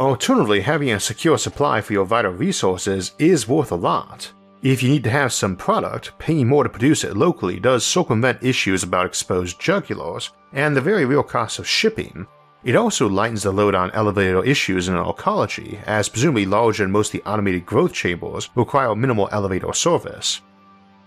Alternatively, 0.01 0.63
having 0.63 0.93
a 0.93 1.01
secure 1.01 1.37
supply 1.37 1.83
for 1.83 1.93
your 1.93 2.07
vital 2.07 2.33
resources 2.33 3.13
is 3.19 3.47
worth 3.47 3.73
a 3.73 3.75
lot, 3.75 4.33
if 4.63 4.83
you 4.83 4.91
need 4.91 5.05
to 5.05 5.11
have 5.11 5.33
some 5.33 5.55
product, 5.55 6.19
paying 6.19 6.49
more 6.49 6.65
to 6.65 6.69
produce 6.69 7.05
it 7.05 7.17
locally 7.17 7.61
does 7.61 7.85
circumvent 7.85 8.43
issues 8.43 8.83
about 8.83 9.07
exposed 9.07 9.61
jugulars 9.61 10.31
and 10.53 10.75
the 10.75 10.81
very 10.81 11.05
real 11.05 11.23
cost 11.23 11.61
of 11.61 11.69
shipping. 11.69 12.27
It 12.65 12.75
also 12.75 13.09
lightens 13.09 13.45
the 13.45 13.53
load 13.53 13.77
on 13.77 13.93
elevator 13.93 14.45
issues 14.45 14.89
in 14.89 14.97
arcology, 14.97 15.81
as 15.85 16.09
presumably 16.09 16.45
large 16.45 16.81
and 16.81 16.93
mostly 16.93 17.23
automated 17.23 17.67
growth 17.67 17.93
chambers 17.93 18.51
require 18.57 18.97
minimal 18.97 19.29
elevator 19.31 19.73
service. 19.73 20.41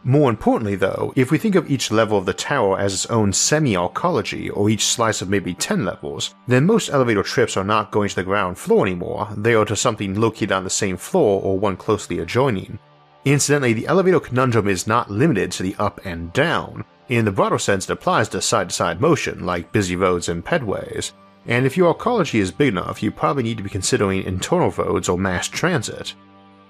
More 0.03 0.29
importantly, 0.29 0.75
though, 0.75 1.13
if 1.15 1.29
we 1.29 1.37
think 1.37 1.55
of 1.55 1.69
each 1.69 1.91
level 1.91 2.17
of 2.17 2.25
the 2.25 2.33
tower 2.33 2.79
as 2.79 2.93
its 2.93 3.05
own 3.07 3.33
semi 3.33 3.73
arcology 3.73 4.49
or 4.51 4.69
each 4.69 4.85
slice 4.85 5.21
of 5.21 5.29
maybe 5.29 5.53
10 5.53 5.85
levels, 5.85 6.33
then 6.47 6.65
most 6.65 6.89
elevator 6.89 7.21
trips 7.21 7.57
are 7.57 7.63
not 7.63 7.91
going 7.91 8.09
to 8.09 8.15
the 8.15 8.23
ground 8.23 8.57
floor 8.57 8.87
anymore, 8.87 9.27
they 9.35 9.53
are 9.53 9.65
to 9.65 9.75
something 9.75 10.19
located 10.19 10.53
on 10.53 10.63
the 10.63 10.69
same 10.69 10.97
floor 10.97 11.41
or 11.43 11.59
one 11.59 11.77
closely 11.77 12.17
adjoining, 12.17 12.79
Incidentally, 13.25 13.73
the 13.73 13.87
elevator 13.87 14.19
conundrum 14.19 14.67
is 14.67 14.87
not 14.87 15.11
limited 15.11 15.51
to 15.51 15.63
the 15.63 15.75
up 15.77 16.03
and 16.05 16.33
down. 16.33 16.83
In 17.07 17.25
the 17.25 17.31
broader 17.31 17.59
sense, 17.59 17.85
it 17.85 17.93
applies 17.93 18.29
to 18.29 18.41
side 18.41 18.69
to 18.69 18.75
side 18.75 18.99
motion, 18.99 19.45
like 19.45 19.71
busy 19.71 19.95
roads 19.95 20.27
and 20.27 20.43
pedways. 20.43 21.11
And 21.45 21.65
if 21.65 21.77
your 21.77 21.93
arcology 21.93 22.39
is 22.39 22.51
big 22.51 22.69
enough, 22.69 23.03
you 23.03 23.11
probably 23.11 23.43
need 23.43 23.57
to 23.57 23.63
be 23.63 23.69
considering 23.69 24.23
internal 24.23 24.71
roads 24.71 25.07
or 25.07 25.17
mass 25.17 25.47
transit. 25.47 26.15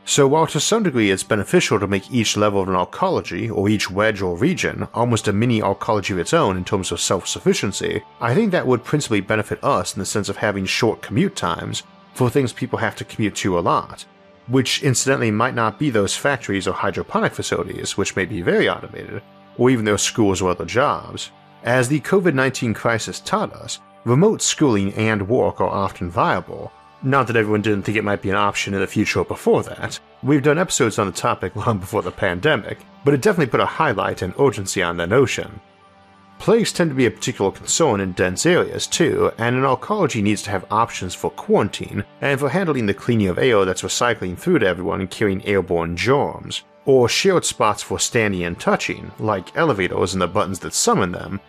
So, 0.03 0.27
while 0.27 0.47
to 0.47 0.59
some 0.59 0.83
degree 0.83 1.11
it's 1.11 1.23
beneficial 1.23 1.79
to 1.79 1.87
make 1.87 2.11
each 2.11 2.35
level 2.35 2.61
of 2.61 2.67
an 2.67 2.75
arcology, 2.75 3.49
or 3.55 3.69
each 3.69 3.91
wedge 3.91 4.21
or 4.21 4.35
region, 4.35 4.87
almost 4.93 5.27
a 5.27 5.33
mini 5.33 5.61
arcology 5.61 6.11
of 6.11 6.19
its 6.19 6.33
own 6.33 6.57
in 6.57 6.65
terms 6.65 6.91
of 6.91 6.99
self 6.99 7.27
sufficiency, 7.27 8.01
I 8.19 8.33
think 8.33 8.51
that 8.51 8.65
would 8.65 8.83
principally 8.83 9.21
benefit 9.21 9.63
us 9.63 9.95
in 9.95 9.99
the 9.99 10.05
sense 10.05 10.27
of 10.27 10.37
having 10.37 10.65
short 10.65 11.01
commute 11.01 11.35
times, 11.35 11.83
for 12.13 12.29
things 12.29 12.51
people 12.51 12.79
have 12.79 12.95
to 12.97 13.05
commute 13.05 13.35
to 13.35 13.57
a 13.57 13.61
lot, 13.61 14.05
which 14.47 14.84
incidentally 14.84 15.32
might 15.32 15.56
not 15.56 15.80
be 15.80 15.89
those 15.89 16.15
factories 16.15 16.67
or 16.67 16.73
hydroponic 16.73 17.34
facilities, 17.34 17.97
which 17.97 18.15
may 18.15 18.25
be 18.25 18.41
very 18.41 18.69
automated, 18.69 19.21
or 19.58 19.69
even 19.69 19.86
those 19.86 20.01
schools 20.01 20.41
or 20.41 20.49
other 20.49 20.65
jobs. 20.65 21.32
As 21.63 21.88
the 21.88 21.99
COVID 22.01 22.34
19 22.34 22.73
crisis 22.73 23.19
taught 23.19 23.54
us, 23.54 23.80
remote 24.04 24.41
schooling 24.41 24.93
and 24.95 25.30
work 25.30 25.62
are 25.62 25.69
often 25.69 26.10
viable. 26.10 26.71
Not 27.04 27.27
that 27.27 27.36
everyone 27.36 27.62
didn't 27.62 27.84
think 27.84 27.97
it 27.97 28.04
might 28.04 28.21
be 28.21 28.30
an 28.30 28.36
option 28.36 28.73
in 28.73 28.80
the 28.80 28.88
future 28.88 29.19
or 29.19 29.25
before 29.25 29.63
that. 29.63 29.99
We've 30.23 30.43
done 30.43 30.60
episodes 30.60 30.99
on 30.99 31.08
the 31.08 31.13
topic 31.13 31.56
long 31.67 31.80
before 31.80 32.01
the 32.01 32.12
pandemic, 32.12 32.80
but 33.04 33.13
it 33.13 33.21
definitely 33.21 33.51
put 33.51 33.60
a 33.60 33.65
highlight 33.65 34.21
and 34.21 34.34
urgency 34.39 34.84
on 34.84 34.97
the 34.97 35.08
notion. 35.08 35.60
Plagues 36.41 36.73
tend 36.73 36.89
to 36.89 36.95
be 36.95 37.06
a 37.06 37.12
particular 37.12 37.51
concern 37.51 37.99
in 37.99 38.13
dense 38.13 38.47
areas 38.47 38.88
too, 38.88 39.32
and 39.38 39.56
an 39.56 39.62
arcology 39.62 40.23
needs 40.23 40.41
to 40.41 40.49
have 40.49 40.65
options 40.71 41.13
for 41.13 41.30
quarantine 41.30 42.04
and 42.19 42.39
for 42.39 42.49
handling 42.49 42.88
the 42.88 42.95
cleaning 42.95 43.27
of 43.27 43.38
air 43.38 43.63
that's 43.63 43.84
recycling 43.84 44.36
through 44.36 44.58
to 44.58 44.65
everyone 44.65 45.01
and 45.01 45.12
carrying 45.12 45.45
airborne 45.45 45.95
germs, 45.95 46.63
or 46.86 47.08
shared 47.08 47.45
spots 47.45 47.84
for 47.84 47.99
standing 47.99 48.41
and 48.41 48.60
touching, 48.60 49.12
like 49.19 49.56
elevators 49.56 50.13
and 50.13 50.21
the 50.23 50.27
buttons 50.27 50.58
that 50.58 50.73
summon 50.73 51.12
them. 51.12 51.39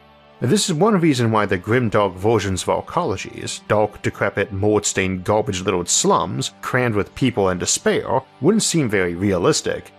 This 0.42 0.68
is 0.68 0.74
one 0.74 1.00
reason 1.00 1.31
why 1.31 1.46
the 1.46 1.57
grimdark 1.57 2.14
versions 2.14 2.62
of 2.62 2.68
arcologies, 2.68 3.66
dark, 3.68 4.02
decrepit, 4.02 4.52
mold-stained, 4.52 5.24
garbage-littered 5.24 5.88
slums 5.88 6.52
crammed 6.61 6.96
with 6.96 7.14
people 7.14 7.48
and 7.48 7.59
despair, 7.59 8.20
wouldn't 8.42 8.62
seem 8.62 8.90
very 8.90 9.14
realistic, 9.14 9.90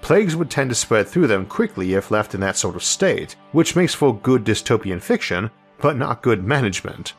Plagues 0.00 0.36
would 0.36 0.50
tend 0.50 0.70
to 0.70 0.74
spread 0.74 1.08
through 1.08 1.26
them 1.26 1.46
quickly 1.46 1.94
if 1.94 2.10
left 2.10 2.34
in 2.34 2.40
that 2.40 2.56
sort 2.56 2.76
of 2.76 2.82
state, 2.82 3.36
which 3.52 3.76
makes 3.76 3.94
for 3.94 4.16
good 4.16 4.44
dystopian 4.44 5.00
fiction, 5.00 5.50
but 5.78 5.96
not 5.96 6.22
good 6.22 6.44
management. 6.44 7.14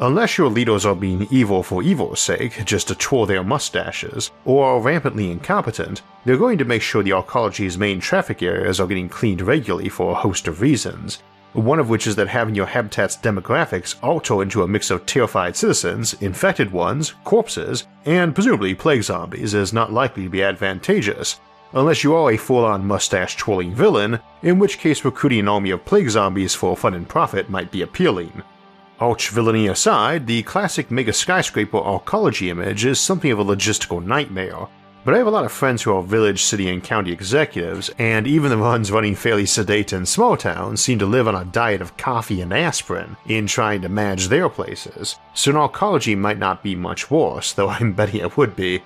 Unless 0.00 0.38
your 0.38 0.48
leaders 0.48 0.84
are 0.84 0.96
being 0.96 1.28
evil 1.30 1.62
for 1.62 1.82
evil's 1.82 2.20
sake, 2.20 2.64
just 2.64 2.88
to 2.88 2.94
twirl 2.94 3.26
their 3.26 3.44
mustaches, 3.44 4.30
or 4.44 4.66
are 4.66 4.80
rampantly 4.80 5.30
incompetent, 5.30 6.02
they're 6.24 6.36
going 6.36 6.58
to 6.58 6.64
make 6.64 6.82
sure 6.82 7.02
the 7.02 7.12
arcology's 7.12 7.78
main 7.78 8.00
traffic 8.00 8.42
areas 8.42 8.80
are 8.80 8.86
getting 8.86 9.08
cleaned 9.08 9.42
regularly 9.42 9.88
for 9.88 10.10
a 10.10 10.16
host 10.16 10.48
of 10.48 10.60
reasons, 10.60 11.22
one 11.52 11.78
of 11.78 11.88
which 11.88 12.06
is 12.06 12.16
that 12.16 12.28
having 12.28 12.54
your 12.54 12.66
habitat's 12.66 13.16
demographics 13.16 13.94
alter 14.02 14.42
into 14.42 14.62
a 14.62 14.68
mix 14.68 14.90
of 14.90 15.04
terrified 15.06 15.54
citizens, 15.54 16.14
infected 16.14 16.72
ones, 16.72 17.14
corpses, 17.24 17.86
and 18.06 18.34
presumably 18.34 18.74
plague 18.74 19.02
zombies 19.02 19.52
is 19.54 19.72
not 19.72 19.92
likely 19.92 20.24
to 20.24 20.30
be 20.30 20.42
advantageous, 20.42 21.38
unless 21.74 22.04
you 22.04 22.14
are 22.14 22.32
a 22.32 22.36
full 22.36 22.64
on 22.64 22.86
mustache 22.86 23.36
twirling 23.36 23.74
villain, 23.74 24.18
in 24.42 24.58
which 24.58 24.78
case 24.78 25.04
recruiting 25.04 25.40
an 25.40 25.48
army 25.48 25.70
of 25.70 25.84
plague 25.84 26.10
zombies 26.10 26.54
for 26.54 26.76
fun 26.76 26.94
and 26.94 27.08
profit 27.08 27.48
might 27.50 27.70
be 27.70 27.82
appealing. 27.82 28.42
Arch 29.00 29.30
villainy 29.30 29.66
aside, 29.66 30.26
the 30.26 30.42
classic 30.44 30.90
mega 30.90 31.12
skyscraper 31.12 31.78
arcology 31.78 32.48
image 32.48 32.84
is 32.84 33.00
something 33.00 33.32
of 33.32 33.38
a 33.38 33.44
logistical 33.44 34.04
nightmare. 34.04 34.68
But 35.04 35.14
I 35.14 35.18
have 35.18 35.26
a 35.26 35.30
lot 35.30 35.44
of 35.44 35.50
friends 35.50 35.82
who 35.82 35.92
are 35.92 36.02
village, 36.02 36.44
city, 36.44 36.68
and 36.68 36.84
county 36.84 37.10
executives, 37.10 37.90
and 37.98 38.24
even 38.24 38.50
the 38.50 38.58
ones 38.58 38.92
running 38.92 39.16
fairly 39.16 39.46
sedate 39.46 39.92
in 39.92 40.06
small 40.06 40.36
towns 40.36 40.80
seem 40.80 41.00
to 41.00 41.06
live 41.06 41.26
on 41.26 41.34
a 41.34 41.44
diet 41.44 41.80
of 41.80 41.96
coffee 41.96 42.40
and 42.40 42.52
aspirin 42.52 43.16
in 43.26 43.48
trying 43.48 43.82
to 43.82 43.88
manage 43.88 44.28
their 44.28 44.48
places, 44.48 45.16
so 45.34 45.50
an 45.50 45.56
arcology 45.56 46.16
might 46.16 46.38
not 46.38 46.62
be 46.62 46.76
much 46.76 47.10
worse, 47.10 47.52
though 47.52 47.68
I'm 47.70 47.94
betting 47.94 48.20
it 48.20 48.36
would 48.36 48.54
be, 48.54 48.82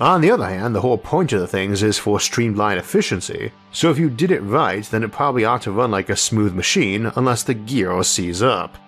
on 0.00 0.20
the 0.20 0.30
other 0.30 0.46
hand, 0.46 0.74
the 0.74 0.80
whole 0.80 0.98
point 0.98 1.32
of 1.32 1.40
the 1.40 1.48
things 1.48 1.82
is 1.82 1.98
for 1.98 2.20
streamlined 2.20 2.78
efficiency, 2.78 3.50
so 3.72 3.90
if 3.90 3.98
you 3.98 4.08
did 4.08 4.30
it 4.30 4.40
right, 4.40 4.84
then 4.84 5.02
it 5.02 5.10
probably 5.10 5.44
ought 5.44 5.62
to 5.62 5.72
run 5.72 5.90
like 5.90 6.08
a 6.08 6.16
smooth 6.16 6.54
machine 6.54 7.10
unless 7.16 7.42
the 7.42 7.54
gear 7.54 8.02
seize 8.04 8.40
up. 8.40 8.78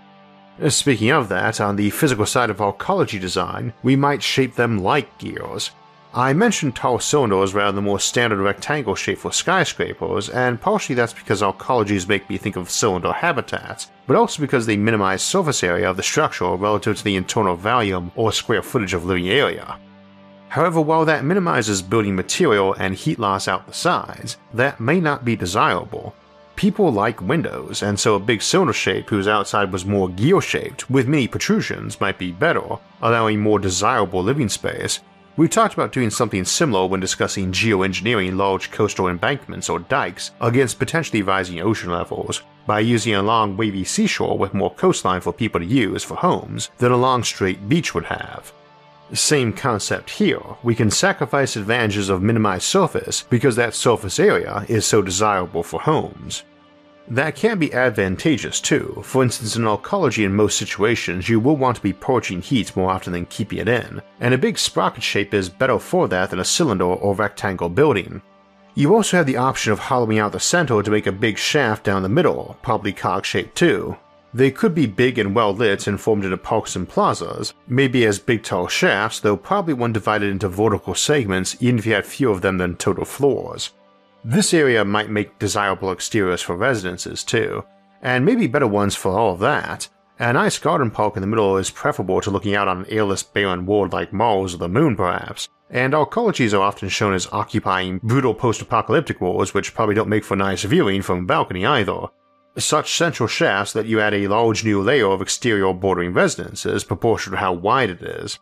Uh, 0.62 0.68
speaking 0.68 1.11
of 1.11 1.29
that, 1.29 1.61
on 1.61 1.75
the 1.75 1.90
physical 1.90 2.27
side 2.27 2.51
of 2.51 2.59
arcology 2.59 3.20
design, 3.20 3.73
we 3.83 3.96
might 3.96 4.23
shape 4.23 4.55
them 4.55 4.79
like 4.79 5.18
gears. 5.18 5.70
I 6.12 6.33
mentioned 6.33 6.77
tall 6.77 6.99
cylinders 6.99 7.55
rather 7.55 7.73
than 7.73 7.85
more 7.85 8.01
standard 8.01 8.40
rectangle 8.40 8.94
shape 8.94 9.18
for 9.18 9.33
skyscrapers, 9.33 10.29
and 10.29 10.61
partially 10.61 10.94
that's 10.94 11.12
because 11.12 11.40
arcologies 11.40 12.09
make 12.09 12.29
me 12.29 12.37
think 12.37 12.57
of 12.57 12.70
cylinder 12.70 13.12
habitats, 13.12 13.90
but 14.07 14.16
also 14.16 14.42
because 14.42 14.66
they 14.66 14.77
minimize 14.77 15.23
surface 15.23 15.64
area 15.64 15.88
of 15.88 15.96
the 15.96 16.03
structure 16.03 16.55
relative 16.55 16.99
to 16.99 17.05
the 17.05 17.16
internal 17.16 17.57
volume 17.57 18.12
or 18.16 18.33
square 18.33 18.62
footage 18.62 18.94
of 18.94 19.05
living 19.05 19.29
area. 19.29 19.79
However, 20.51 20.81
while 20.81 21.05
that 21.05 21.25
minimizes 21.25 21.81
building 21.81 22.17
material 22.17 22.75
and 22.75 22.97
heat 22.97 23.21
loss 23.21 23.47
out 23.47 23.69
the 23.69 23.73
sides, 23.73 24.37
that 24.53 24.81
may 24.81 24.99
not 24.99 25.25
be 25.25 25.37
desirable. 25.37 26.13
People 26.57 26.93
like 26.93 27.23
windows, 27.23 27.85
and 27.85 27.99
so 27.99 28.17
a 28.17 28.19
big 28.19 28.43
cylinder 28.43 28.73
shape 28.73 29.09
whose 29.09 29.29
outside 29.29 29.73
was 29.73 29.85
more 29.85 30.09
gear 30.09 30.41
shaped 30.41 30.91
with 30.91 31.07
many 31.07 31.29
protrusions 31.29 32.01
might 32.01 32.19
be 32.19 32.33
better, 32.33 32.79
allowing 33.01 33.39
more 33.39 33.61
desirable 33.61 34.25
living 34.25 34.49
space. 34.49 34.99
We 35.37 35.47
talked 35.47 35.75
about 35.75 35.93
doing 35.93 36.11
something 36.11 36.45
similar 36.45 36.85
when 36.87 36.99
discussing 36.99 37.53
geoengineering 37.53 38.37
large 38.37 38.73
coastal 38.73 39.07
embankments 39.07 39.69
or 39.69 39.79
dikes 39.79 40.33
against 40.41 40.81
potentially 40.81 41.23
rising 41.23 41.61
ocean 41.61 41.93
levels, 41.93 42.43
by 42.67 42.81
using 42.81 43.15
a 43.15 43.23
long 43.23 43.57
wavy 43.57 43.85
seashore 43.85 44.37
with 44.37 44.53
more 44.53 44.75
coastline 44.75 45.21
for 45.21 45.33
people 45.33 45.61
to 45.61 45.67
use 45.67 46.03
for 46.03 46.17
homes 46.17 46.71
than 46.79 46.91
a 46.91 46.97
long 46.97 47.23
straight 47.23 47.69
beach 47.69 47.95
would 47.95 48.07
have. 48.07 48.53
Same 49.12 49.53
concept 49.53 50.09
here, 50.09 50.40
we 50.62 50.77
can 50.77 50.90
sacrifice 50.90 51.57
advantages 51.57 52.09
of 52.09 52.23
minimized 52.23 52.62
surface 52.62 53.25
because 53.29 53.57
that 53.57 53.75
surface 53.75 54.20
area 54.20 54.64
is 54.68 54.87
so 54.87 55.03
desirable 55.03 55.64
for 55.64 55.81
homes. 55.81 56.44
That 57.09 57.35
can 57.35 57.59
be 57.59 57.75
advantageous 57.75 58.61
too, 58.61 59.03
for 59.05 59.25
instance 59.25 59.57
in 59.57 59.64
arcology 59.64 60.25
in 60.25 60.33
most 60.33 60.57
situations 60.57 61.29
you 61.29 61.40
will 61.40 61.57
want 61.57 61.75
to 61.77 61.83
be 61.83 61.92
purging 61.92 62.40
heat 62.40 62.77
more 62.77 62.92
often 62.92 63.12
than 63.12 63.27
keeping 63.27 63.59
it 63.59 63.68
in, 63.68 64.01
and 64.20 64.33
a 64.33 64.38
big 64.38 64.57
sprocket 64.57 65.03
shape 65.03 65.35
is 65.35 65.49
better 65.49 65.81
for 65.81 66.07
that 66.07 66.31
than 66.31 66.38
a 66.38 66.44
cylinder 66.44 66.85
or 66.85 67.16
rectangle 67.16 67.68
building. 67.68 68.23
You 68.77 68.94
also 68.94 69.16
have 69.16 69.27
the 69.27 69.38
option 69.38 69.73
of 69.73 69.81
hollowing 69.81 70.20
out 70.20 70.31
the 70.31 70.38
center 70.38 70.81
to 70.81 70.90
make 70.90 71.09
a 71.09 71.12
big 71.12 71.37
shaft 71.37 71.83
down 71.83 72.03
the 72.03 72.09
middle, 72.09 72.57
probably 72.62 72.92
cog 72.92 73.25
shaped 73.25 73.57
too, 73.57 73.96
they 74.33 74.51
could 74.51 74.75
be 74.75 74.87
big 74.87 75.19
and 75.19 75.35
well 75.35 75.53
lit 75.53 75.87
and 75.87 76.01
formed 76.01 76.25
into 76.25 76.37
parks 76.37 76.77
and 76.77 76.88
plazas, 76.88 77.55
maybe 77.66 78.07
as 78.07 78.19
big 78.19 78.43
tall 78.43 78.69
shafts, 78.69 79.21
though 79.21 79.37
probably 79.37 79.75
one 79.75 79.93
divided 79.93 80.31
into 80.31 80.49
vertical 80.49 80.95
segments 80.95 81.57
even 81.61 81.79
if 81.79 81.87
you 81.87 81.95
had 81.95 82.07
fewer 82.07 82.33
of 82.33 82.40
them 82.40 82.59
than 82.59 82.77
total 82.77 83.05
floors. 83.05 83.73
This 84.25 84.53
area 84.53 84.85
might 84.85 85.11
make 85.11 85.38
desirable 85.38 85.90
exteriors 85.90 86.43
for 86.43 86.55
residences 86.55 87.25
too, 87.25 87.64
and 88.03 88.25
maybe 88.25 88.47
better 88.47 88.66
ones 88.66 88.95
for 88.95 89.19
all 89.19 89.33
of 89.35 89.40
that. 89.40 89.88
A 90.19 90.35
nice 90.35 90.59
garden 90.59 90.90
park 90.90 91.16
in 91.16 91.23
the 91.23 91.27
middle 91.27 91.57
is 91.57 91.71
preferable 91.71 92.21
to 92.21 92.31
looking 92.31 92.55
out 92.55 92.69
on 92.69 92.81
an 92.81 92.87
airless 92.90 93.23
barren 93.23 93.64
world 93.64 93.95
like 93.95 94.12
Mars 94.12 94.55
or 94.55 94.59
the 94.59 94.69
Moon 94.69 94.95
perhaps, 94.95 95.49
and 95.71 95.95
arcologies 95.95 96.53
are 96.53 96.61
often 96.61 96.90
shown 96.90 97.14
as 97.14 97.29
occupying 97.33 98.01
brutal 98.03 98.35
post-apocalyptic 98.35 99.21
worlds 99.21 99.55
which 99.55 99.73
probably 99.73 99.95
don't 99.95 100.09
make 100.09 100.25
for 100.25 100.37
nice 100.37 100.64
viewing 100.64 101.01
from 101.01 101.21
a 101.21 101.27
balcony 101.27 101.64
either, 101.64 102.09
such 102.59 102.97
central 102.97 103.27
shafts 103.27 103.73
that 103.73 103.87
you 103.87 104.01
add 104.01 104.15
a 104.15 104.29
large 104.29 104.65
new 104.65 104.83
layer 104.83 105.09
of 105.09 105.23
exterior 105.23 105.73
bordering 105.73 106.13
residences 106.13 106.85
proportional 106.85 107.37
to 107.37 107.41
how 107.41 107.53
wide 107.53 107.91
it 107.91 108.03
is. 108.03 108.39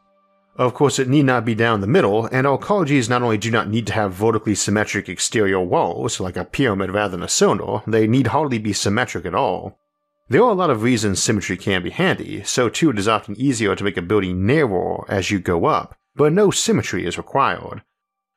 Of 0.56 0.74
course, 0.74 0.98
it 0.98 1.08
need 1.08 1.26
not 1.26 1.44
be 1.44 1.54
down 1.54 1.80
the 1.80 1.86
middle, 1.86 2.26
and 2.26 2.44
arcologies 2.44 3.08
not 3.08 3.22
only 3.22 3.38
do 3.38 3.50
not 3.50 3.68
need 3.68 3.86
to 3.86 3.92
have 3.92 4.12
vertically 4.12 4.56
symmetric 4.56 5.08
exterior 5.08 5.60
walls, 5.60 6.18
like 6.18 6.36
a 6.36 6.44
pyramid 6.44 6.90
rather 6.90 7.12
than 7.12 7.22
a 7.22 7.28
cylinder, 7.28 7.82
they 7.86 8.08
need 8.08 8.28
hardly 8.28 8.58
be 8.58 8.72
symmetric 8.72 9.24
at 9.24 9.36
all. 9.36 9.78
There 10.28 10.42
are 10.42 10.50
a 10.50 10.54
lot 10.54 10.70
of 10.70 10.82
reasons 10.82 11.22
symmetry 11.22 11.56
can 11.56 11.82
be 11.82 11.90
handy, 11.90 12.42
so 12.42 12.68
too 12.68 12.90
it 12.90 12.98
is 12.98 13.06
often 13.06 13.40
easier 13.40 13.76
to 13.76 13.84
make 13.84 13.96
a 13.96 14.02
building 14.02 14.44
narrower 14.44 15.08
as 15.08 15.30
you 15.30 15.38
go 15.38 15.66
up, 15.66 15.96
but 16.16 16.32
no 16.32 16.50
symmetry 16.50 17.06
is 17.06 17.16
required. 17.16 17.82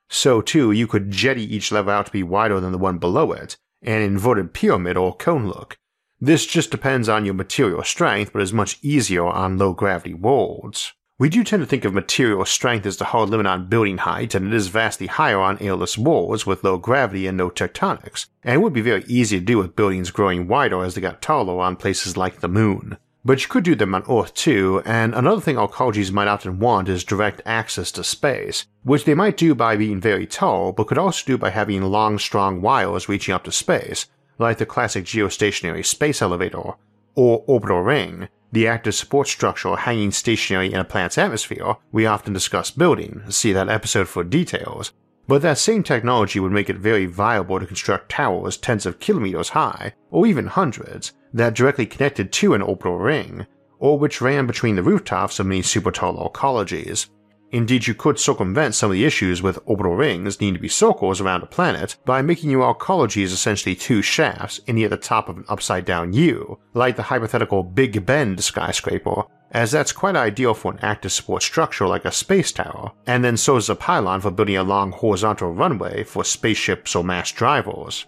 So 0.08 0.42
too, 0.42 0.72
you 0.72 0.86
could 0.86 1.10
jetty 1.10 1.44
each 1.44 1.72
level 1.72 1.92
out 1.92 2.06
to 2.06 2.12
be 2.12 2.22
wider 2.22 2.60
than 2.60 2.72
the 2.72 2.78
one 2.78 3.00
below 3.00 3.32
it, 3.32 3.58
an 3.82 4.02
inverted 4.02 4.54
pyramid 4.54 4.98
or 4.98 5.16
cone 5.16 5.48
look. 5.48 5.78
This 6.20 6.46
just 6.46 6.70
depends 6.70 7.10
on 7.10 7.26
your 7.26 7.34
material 7.34 7.84
strength, 7.84 8.32
but 8.32 8.42
is 8.42 8.54
much 8.54 8.78
easier 8.82 9.26
on 9.26 9.58
low 9.58 9.74
gravity 9.74 10.14
worlds. 10.14 10.94
We 11.18 11.30
do 11.30 11.44
tend 11.44 11.62
to 11.62 11.68
think 11.68 11.86
of 11.86 11.94
material 11.94 12.46
strength 12.46 12.86
as 12.86 12.98
the 12.98 13.06
hard 13.06 13.30
limit 13.30 13.46
on 13.46 13.70
building 13.70 14.00
height, 14.00 14.34
and 14.34 14.48
it 14.48 14.54
is 14.54 14.70
vastly 14.70 15.06
higher 15.08 15.40
on 15.40 15.60
airless 15.60 15.98
worlds 15.98 16.48
with 16.48 16.64
low 16.64 16.78
gravity 16.78 17.28
and 17.28 17.38
no 17.38 17.50
tectonics, 17.50 18.26
and 18.44 18.56
it 18.56 18.58
would 18.58 18.74
be 18.74 18.82
very 18.82 19.04
easy 19.08 19.40
to 19.40 19.46
do 19.46 19.60
with 19.60 19.76
buildings 19.76 20.10
growing 20.10 20.48
wider 20.48 20.84
as 20.84 20.96
they 20.96 21.02
got 21.02 21.22
taller 21.22 21.62
on 21.62 21.76
places 21.76 22.18
like 22.18 22.40
the 22.40 22.48
moon. 22.48 22.98
But 23.24 23.42
you 23.42 23.48
could 23.48 23.64
do 23.64 23.76
them 23.76 23.94
on 23.94 24.04
Earth 24.10 24.34
too, 24.34 24.82
and 24.84 25.14
another 25.14 25.42
thing 25.42 25.56
arcologies 25.56 26.12
might 26.12 26.28
often 26.28 26.58
want 26.58 26.90
is 26.90 27.04
direct 27.04 27.42
access 27.46 27.92
to 27.92 28.04
space, 28.04 28.66
which 28.84 29.06
they 29.06 29.14
might 29.14 29.38
do 29.38 29.54
by 29.54 29.76
being 29.76 30.02
very 30.02 30.26
tall, 30.26 30.72
but 30.72 30.88
could 30.88 30.98
also 30.98 31.24
do 31.26 31.38
by 31.38 31.52
having 31.52 31.84
long, 31.84 32.18
strong 32.18 32.62
wires 32.62 33.08
reaching 33.08 33.36
up 33.36 33.44
to 33.44 33.52
space, 33.52 34.08
like 34.40 34.58
the 34.58 34.66
classic 34.66 35.06
geostationary 35.06 35.86
space 35.86 36.20
elevator, 36.22 36.74
or 37.14 37.44
orbital 37.46 37.82
ring, 37.82 38.28
the 38.52 38.68
active 38.68 38.96
support 38.96 39.28
structure 39.28 39.76
hanging 39.76 40.12
stationary 40.12 40.74
in 40.74 40.80
a 40.80 40.84
planet's 40.84 41.18
atmosphere. 41.18 41.76
We 41.92 42.08
often 42.08 42.34
discuss 42.34 42.72
building, 42.72 43.22
see 43.30 43.54
that 43.54 43.70
episode 43.70 44.08
for 44.08 44.24
details, 44.24 44.94
but 45.28 45.42
that 45.42 45.58
same 45.58 45.84
technology 45.84 46.40
would 46.40 46.52
make 46.52 46.70
it 46.70 46.78
very 46.78 47.06
viable 47.06 47.60
to 47.60 47.66
construct 47.66 48.10
towers 48.10 48.58
tens 48.58 48.86
of 48.86 49.00
kilometers 49.00 49.50
high, 49.50 49.94
or 50.10 50.26
even 50.26 50.48
hundreds, 50.48 51.14
that 51.34 51.54
directly 51.54 51.86
connected 51.86 52.32
to 52.32 52.54
an 52.54 52.62
orbital 52.62 52.98
ring, 52.98 53.46
or 53.80 53.98
which 53.98 54.22
ran 54.22 54.46
between 54.46 54.76
the 54.76 54.84
rooftops 54.84 55.40
of 55.40 55.46
many 55.46 55.62
super 55.62 55.92
tall 55.92 56.18
arcologies. 56.18 57.08
Indeed, 57.52 57.86
you 57.86 57.94
could 57.94 58.18
circumvent 58.18 58.76
some 58.76 58.92
of 58.92 58.94
the 58.94 59.04
issues 59.04 59.42
with 59.42 59.60
orbital 59.66 59.96
rings 59.96 60.40
needing 60.40 60.54
to 60.54 60.60
be 60.60 60.70
circles 60.70 61.20
around 61.20 61.44
a 61.44 61.48
planet 61.48 61.98
by 62.06 62.22
making 62.22 62.50
your 62.50 62.74
arcologies 62.74 63.34
essentially 63.34 63.76
two 63.76 64.02
shafts 64.02 64.62
any 64.68 64.86
at 64.86 64.90
the 64.90 64.98
top 64.98 65.28
of 65.28 65.38
an 65.38 65.44
upside 65.50 65.84
down 65.84 66.14
U, 66.14 66.58
like 66.74 66.96
the 66.96 67.04
hypothetical 67.04 67.62
Big 67.64 68.06
Bend 68.06 68.42
skyscraper, 68.42 69.24
as 69.52 69.72
that's 69.72 69.92
quite 69.92 70.16
ideal 70.16 70.54
for 70.54 70.72
an 70.72 70.80
active 70.82 71.12
support 71.12 71.44
structure 71.44 71.88
like 71.88 72.06
a 72.06 72.12
space 72.12 72.52
tower, 72.52 72.92
and 73.08 73.24
then 73.24 73.38
so 73.38 73.58
is 73.58 73.70
a 73.70 73.76
pylon 73.76 74.22
for 74.22 74.32
building 74.32 74.58
a 74.58 74.64
long 74.64 74.92
horizontal 74.92 75.52
runway 75.52 76.04
for 76.04 76.24
spaceships 76.24 76.96
or 76.96 77.04
mass 77.04 77.32
drivers. 77.32 78.06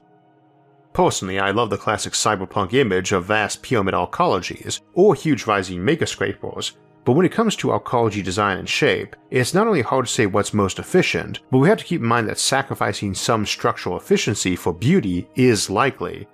Personally, 0.94 1.40
I 1.40 1.52
love 1.52 1.70
the 1.70 1.78
classic 1.78 2.14
cyberpunk 2.14 2.74
image 2.74 3.12
of 3.12 3.26
vast 3.26 3.64
pyramid 3.64 3.96
arcologies, 3.96 4.82
or 4.94 5.16
huge 5.16 5.48
rising 5.48 5.80
megascrapers, 5.80 6.74
but 7.06 7.14
when 7.14 7.26
it 7.26 7.32
comes 7.32 7.56
to 7.58 7.68
arcology 7.70 8.24
design 8.24 8.60
and 8.60 8.70
shape, 8.70 9.16
it's 9.30 9.54
not 9.54 9.68
only 9.68 9.82
hard 9.82 10.06
to 10.06 10.12
say 10.12 10.26
what's 10.26 10.54
most 10.54 10.80
efficient, 10.80 11.40
but 11.52 11.58
we 11.58 11.68
have 11.68 11.80
to 11.80 11.84
keep 11.84 12.00
in 12.00 12.08
mind 12.08 12.30
that 12.30 12.40
sacrificing 12.40 13.14
some 13.14 13.46
structural 13.46 13.98
efficiency 13.98 14.56
for 14.56 14.74
beauty 14.74 15.28
is 15.36 15.70
likely. 15.70 16.28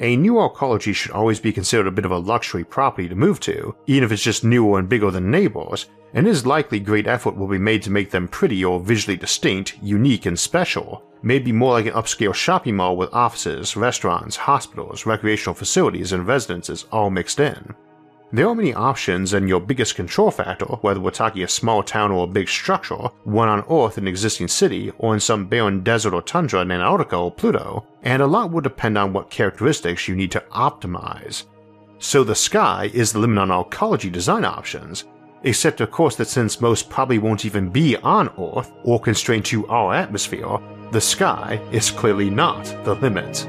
A 0.00 0.16
new 0.16 0.34
arcology 0.34 0.92
should 0.92 1.12
always 1.12 1.38
be 1.38 1.52
considered 1.52 1.86
a 1.86 1.92
bit 1.92 2.04
of 2.04 2.10
a 2.10 2.18
luxury 2.18 2.64
property 2.64 3.08
to 3.08 3.14
move 3.14 3.38
to, 3.40 3.76
even 3.86 4.04
if 4.04 4.10
it's 4.10 4.22
just 4.22 4.42
newer 4.42 4.80
and 4.80 4.88
bigger 4.88 5.10
than 5.12 5.30
neighbors, 5.30 5.86
and 6.12 6.26
it 6.26 6.30
is 6.30 6.44
likely 6.44 6.80
great 6.80 7.06
effort 7.06 7.36
will 7.36 7.46
be 7.46 7.58
made 7.58 7.82
to 7.82 7.90
make 7.90 8.10
them 8.10 8.26
pretty 8.26 8.64
or 8.64 8.80
visually 8.80 9.16
distinct, 9.16 9.78
unique, 9.80 10.26
and 10.26 10.38
special. 10.38 11.04
Maybe 11.22 11.52
more 11.52 11.72
like 11.72 11.86
an 11.86 11.92
upscale 11.92 12.34
shopping 12.34 12.76
mall 12.76 12.96
with 12.96 13.12
offices, 13.12 13.76
restaurants, 13.76 14.36
hospitals, 14.36 15.06
recreational 15.06 15.54
facilities, 15.54 16.12
and 16.12 16.26
residences 16.26 16.86
all 16.90 17.10
mixed 17.10 17.38
in. 17.38 17.74
There 18.32 18.48
are 18.48 18.54
many 18.54 18.74
options, 18.74 19.32
and 19.32 19.48
your 19.48 19.60
biggest 19.60 19.94
control 19.94 20.30
factor, 20.30 20.64
whether 20.64 20.98
we're 20.98 21.10
talking 21.10 21.42
a 21.42 21.48
small 21.48 21.82
town 21.82 22.10
or 22.10 22.24
a 22.24 22.26
big 22.26 22.48
structure, 22.48 23.08
one 23.22 23.48
on 23.48 23.64
Earth, 23.70 23.96
in 23.96 24.04
an 24.04 24.08
existing 24.08 24.48
city, 24.48 24.90
or 24.98 25.14
in 25.14 25.20
some 25.20 25.46
barren 25.46 25.84
desert 25.84 26.14
or 26.14 26.22
tundra 26.22 26.60
in 26.62 26.72
Antarctica 26.72 27.16
or 27.16 27.30
Pluto, 27.30 27.86
and 28.02 28.20
a 28.20 28.26
lot 28.26 28.50
will 28.50 28.60
depend 28.60 28.98
on 28.98 29.12
what 29.12 29.30
characteristics 29.30 30.08
you 30.08 30.16
need 30.16 30.32
to 30.32 30.42
optimize. 30.50 31.44
So 31.98 32.24
the 32.24 32.34
sky 32.34 32.90
is 32.92 33.12
the 33.12 33.20
limit 33.20 33.38
on 33.38 33.50
arcology 33.50 34.10
design 34.10 34.44
options, 34.44 35.04
except 35.44 35.80
of 35.80 35.92
course 35.92 36.16
that 36.16 36.26
since 36.26 36.60
most 36.60 36.90
probably 36.90 37.18
won't 37.18 37.44
even 37.44 37.70
be 37.70 37.96
on 37.98 38.30
Earth 38.38 38.72
or 38.82 38.98
constrained 38.98 39.44
to 39.46 39.66
our 39.68 39.94
atmosphere, 39.94 40.58
the 40.90 41.00
sky 41.00 41.60
is 41.70 41.90
clearly 41.90 42.30
not 42.30 42.64
the 42.84 42.94
limit. 42.96 43.46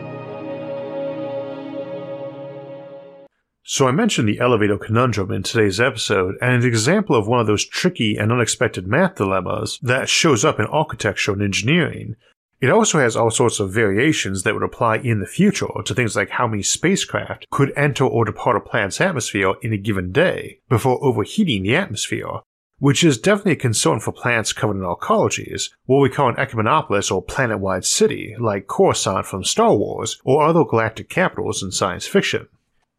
So 3.67 3.87
I 3.87 3.91
mentioned 3.91 4.27
the 4.27 4.39
elevator 4.39 4.77
conundrum 4.77 5.31
in 5.31 5.41
today's 5.41 5.79
episode, 5.79 6.35
and 6.39 6.61
an 6.61 6.67
example 6.67 7.15
of 7.15 7.27
one 7.27 7.39
of 7.39 7.47
those 7.47 7.65
tricky 7.65 8.15
and 8.15 8.31
unexpected 8.31 8.85
math 8.85 9.15
dilemmas 9.15 9.79
that 9.81 10.07
shows 10.07 10.45
up 10.45 10.59
in 10.59 10.67
architecture 10.67 11.33
and 11.33 11.41
engineering. 11.41 12.15
It 12.61 12.69
also 12.69 12.99
has 12.99 13.15
all 13.15 13.31
sorts 13.31 13.59
of 13.59 13.73
variations 13.73 14.43
that 14.43 14.53
would 14.53 14.61
apply 14.61 14.97
in 14.97 15.19
the 15.19 15.25
future 15.25 15.65
to 15.83 15.95
things 15.95 16.15
like 16.15 16.29
how 16.29 16.47
many 16.47 16.61
spacecraft 16.61 17.47
could 17.49 17.73
enter 17.75 18.03
or 18.03 18.23
depart 18.23 18.55
a 18.55 18.59
planet's 18.59 19.01
atmosphere 19.01 19.55
in 19.63 19.73
a 19.73 19.77
given 19.77 20.11
day 20.11 20.59
before 20.69 21.03
overheating 21.03 21.63
the 21.63 21.75
atmosphere, 21.75 22.41
which 22.77 23.03
is 23.03 23.17
definitely 23.17 23.53
a 23.53 23.55
concern 23.55 23.99
for 23.99 24.11
planets 24.11 24.53
covered 24.53 24.77
in 24.77 24.83
arcologies, 24.83 25.71
what 25.85 26.01
we 26.01 26.09
call 26.11 26.29
an 26.29 26.35
ecumenopolis 26.35 27.09
or 27.09 27.19
planet-wide 27.19 27.83
city, 27.83 28.35
like 28.39 28.67
Coruscant 28.67 29.25
from 29.25 29.43
Star 29.43 29.75
Wars, 29.75 30.21
or 30.23 30.43
other 30.43 30.63
galactic 30.63 31.09
capitals 31.09 31.63
in 31.63 31.71
science 31.71 32.05
fiction. 32.05 32.47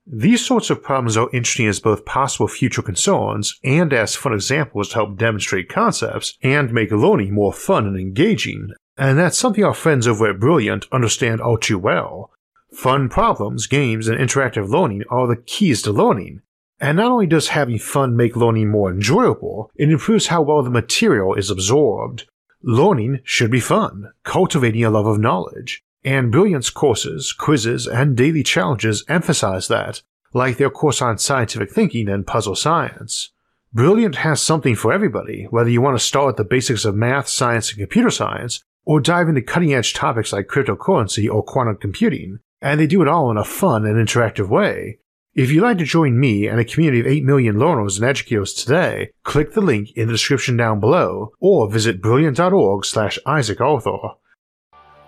These 0.08 0.46
sorts 0.46 0.70
of 0.70 0.84
problems 0.84 1.16
are 1.16 1.28
interesting 1.32 1.66
as 1.66 1.80
both 1.80 2.04
possible 2.04 2.46
future 2.46 2.80
concerns 2.80 3.58
and 3.64 3.92
as 3.92 4.14
fun 4.14 4.32
examples 4.32 4.90
to 4.90 4.94
help 4.94 5.18
demonstrate 5.18 5.68
concepts 5.68 6.38
and 6.44 6.72
make 6.72 6.92
learning 6.92 7.34
more 7.34 7.52
fun 7.52 7.88
and 7.88 7.98
engaging, 7.98 8.70
and 8.96 9.18
that's 9.18 9.36
something 9.36 9.64
our 9.64 9.74
friends 9.74 10.06
over 10.06 10.30
at 10.30 10.38
Brilliant 10.38 10.86
understand 10.92 11.40
all 11.40 11.58
too 11.58 11.76
well. 11.76 12.30
Fun 12.72 13.08
problems, 13.08 13.66
games, 13.66 14.06
and 14.06 14.16
interactive 14.16 14.68
learning 14.68 15.02
are 15.10 15.26
the 15.26 15.36
keys 15.36 15.82
to 15.82 15.90
learning. 15.90 16.40
And 16.78 16.98
not 16.98 17.10
only 17.10 17.26
does 17.26 17.48
having 17.48 17.78
fun 17.78 18.16
make 18.16 18.36
learning 18.36 18.70
more 18.70 18.92
enjoyable, 18.92 19.72
it 19.74 19.90
improves 19.90 20.28
how 20.28 20.42
well 20.42 20.62
the 20.62 20.70
material 20.70 21.34
is 21.34 21.50
absorbed. 21.50 22.28
Learning 22.62 23.20
should 23.24 23.50
be 23.50 23.60
fun, 23.60 24.12
cultivating 24.22 24.84
a 24.84 24.90
love 24.90 25.06
of 25.06 25.18
knowledge 25.18 25.82
and 26.06 26.30
Brilliant's 26.30 26.70
courses, 26.70 27.32
quizzes, 27.32 27.88
and 27.88 28.16
daily 28.16 28.44
challenges 28.44 29.04
emphasize 29.08 29.66
that, 29.66 30.02
like 30.32 30.56
their 30.56 30.70
course 30.70 31.02
on 31.02 31.18
scientific 31.18 31.72
thinking 31.72 32.08
and 32.08 32.24
puzzle 32.24 32.54
science. 32.54 33.32
Brilliant 33.72 34.14
has 34.16 34.40
something 34.40 34.76
for 34.76 34.92
everybody, 34.92 35.48
whether 35.50 35.68
you 35.68 35.82
want 35.82 35.98
to 35.98 36.04
start 36.04 36.28
with 36.28 36.36
the 36.36 36.44
basics 36.44 36.84
of 36.84 36.94
math, 36.94 37.26
science, 37.26 37.70
and 37.70 37.80
computer 37.80 38.10
science, 38.10 38.62
or 38.84 39.00
dive 39.00 39.28
into 39.28 39.42
cutting 39.42 39.74
edge 39.74 39.94
topics 39.94 40.32
like 40.32 40.46
cryptocurrency 40.46 41.28
or 41.28 41.42
quantum 41.42 41.76
computing, 41.76 42.38
and 42.62 42.78
they 42.78 42.86
do 42.86 43.02
it 43.02 43.08
all 43.08 43.28
in 43.32 43.36
a 43.36 43.44
fun 43.44 43.84
and 43.84 43.96
interactive 43.96 44.48
way. 44.48 45.00
If 45.34 45.50
you'd 45.50 45.64
like 45.64 45.78
to 45.78 45.84
join 45.84 46.20
me 46.20 46.46
and 46.46 46.60
a 46.60 46.64
community 46.64 47.00
of 47.00 47.06
8 47.08 47.24
million 47.24 47.58
learners 47.58 47.98
and 47.98 48.08
educators 48.08 48.54
today, 48.54 49.10
click 49.24 49.54
the 49.54 49.60
link 49.60 49.90
in 49.96 50.06
the 50.06 50.14
description 50.14 50.56
down 50.56 50.78
below 50.78 51.32
or 51.40 51.68
visit 51.68 52.00
brilliant.org 52.00 52.84
slash 52.84 53.18
Isaac 53.26 53.60
Arthur. 53.60 53.98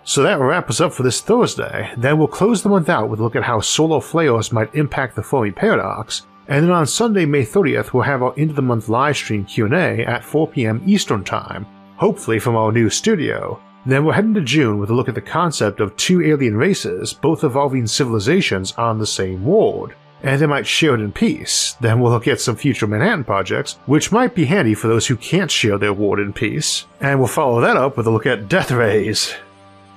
So 0.08 0.22
that 0.22 0.38
wraps 0.38 0.70
us 0.70 0.80
up 0.80 0.94
for 0.94 1.02
this 1.02 1.20
Thursday. 1.20 1.92
Then 1.98 2.16
we'll 2.16 2.28
close 2.28 2.62
the 2.62 2.70
month 2.70 2.88
out 2.88 3.10
with 3.10 3.20
a 3.20 3.22
look 3.22 3.36
at 3.36 3.42
how 3.42 3.60
solar 3.60 4.00
flares 4.00 4.50
might 4.50 4.74
impact 4.74 5.14
the 5.14 5.22
Fermi 5.22 5.50
paradox. 5.50 6.26
And 6.48 6.64
then 6.64 6.72
on 6.72 6.86
Sunday, 6.86 7.26
May 7.26 7.42
30th, 7.42 7.92
we'll 7.92 8.04
have 8.04 8.22
our 8.22 8.32
end 8.38 8.48
of 8.48 8.56
the 8.56 8.62
month 8.62 8.88
live 8.88 9.18
stream 9.18 9.44
Q&A 9.44 10.06
at 10.06 10.24
4 10.24 10.48
p.m. 10.48 10.82
Eastern 10.86 11.24
Time, 11.24 11.66
hopefully 11.96 12.38
from 12.38 12.56
our 12.56 12.72
new 12.72 12.88
studio. 12.88 13.60
Then 13.84 14.06
we're 14.06 14.14
heading 14.14 14.30
into 14.30 14.40
June 14.40 14.78
with 14.78 14.88
a 14.88 14.94
look 14.94 15.10
at 15.10 15.14
the 15.14 15.20
concept 15.20 15.78
of 15.78 15.94
two 15.98 16.22
alien 16.22 16.56
races, 16.56 17.12
both 17.12 17.44
evolving 17.44 17.86
civilizations 17.86 18.72
on 18.78 18.98
the 18.98 19.06
same 19.06 19.44
world. 19.44 19.92
And 20.22 20.40
they 20.40 20.46
might 20.46 20.66
share 20.66 20.94
it 20.94 21.02
in 21.02 21.12
peace. 21.12 21.76
Then 21.82 22.00
we'll 22.00 22.12
look 22.12 22.26
at 22.26 22.40
some 22.40 22.56
future 22.56 22.86
Manhattan 22.86 23.24
projects, 23.24 23.74
which 23.84 24.10
might 24.10 24.34
be 24.34 24.46
handy 24.46 24.72
for 24.72 24.88
those 24.88 25.06
who 25.06 25.16
can't 25.16 25.50
share 25.50 25.76
their 25.76 25.92
world 25.92 26.18
in 26.18 26.32
peace. 26.32 26.86
And 26.98 27.18
we'll 27.18 27.28
follow 27.28 27.60
that 27.60 27.76
up 27.76 27.98
with 27.98 28.06
a 28.06 28.10
look 28.10 28.24
at 28.24 28.48
death 28.48 28.70
rays. 28.70 29.34